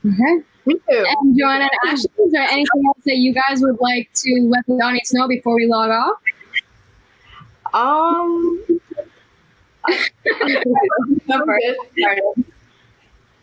Okay. 0.06 0.42
Me 0.66 0.74
too. 0.74 1.04
And 1.06 1.38
Joanna 1.38 1.68
and 1.82 1.92
Ashley, 1.92 2.10
is 2.24 2.32
there 2.32 2.42
anything 2.44 2.82
else 2.86 3.04
that 3.04 3.16
you 3.16 3.34
guys 3.34 3.60
would 3.60 3.78
like 3.80 4.08
to 4.14 4.48
let 4.48 4.64
the 4.66 4.74
audience 4.82 5.12
know 5.12 5.28
before 5.28 5.54
we 5.56 5.66
log 5.66 5.90
off? 5.90 6.18
Um. 7.74 8.80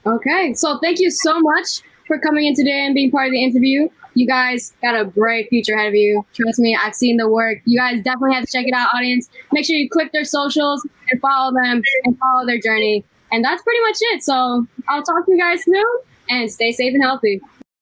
Okay, 0.05 0.53
so 0.53 0.79
thank 0.79 0.99
you 0.99 1.11
so 1.11 1.39
much 1.39 1.81
for 2.07 2.19
coming 2.19 2.45
in 2.45 2.55
today 2.55 2.85
and 2.85 2.95
being 2.95 3.11
part 3.11 3.27
of 3.27 3.31
the 3.31 3.43
interview. 3.43 3.87
You 4.13 4.27
guys 4.27 4.73
got 4.81 4.99
a 4.99 5.05
bright 5.05 5.47
future 5.49 5.73
ahead 5.73 5.87
of 5.87 5.95
you. 5.95 6.25
Trust 6.33 6.59
me, 6.59 6.77
I've 6.81 6.95
seen 6.95 7.17
the 7.17 7.29
work. 7.29 7.59
You 7.65 7.79
guys 7.79 8.03
definitely 8.03 8.33
have 8.33 8.45
to 8.45 8.51
check 8.51 8.67
it 8.67 8.73
out, 8.73 8.89
audience. 8.93 9.29
Make 9.53 9.65
sure 9.65 9.75
you 9.75 9.89
click 9.89 10.11
their 10.11 10.25
socials 10.25 10.85
and 11.09 11.21
follow 11.21 11.53
them 11.53 11.81
and 12.03 12.17
follow 12.17 12.45
their 12.45 12.59
journey. 12.59 13.05
And 13.31 13.45
that's 13.45 13.63
pretty 13.63 13.79
much 13.81 13.97
it. 14.13 14.23
So 14.23 14.67
I'll 14.89 15.03
talk 15.03 15.25
to 15.25 15.31
you 15.31 15.39
guys 15.39 15.63
soon 15.63 15.85
and 16.29 16.51
stay 16.51 16.71
safe 16.73 16.93
and 16.93 17.03
healthy. 17.03 17.41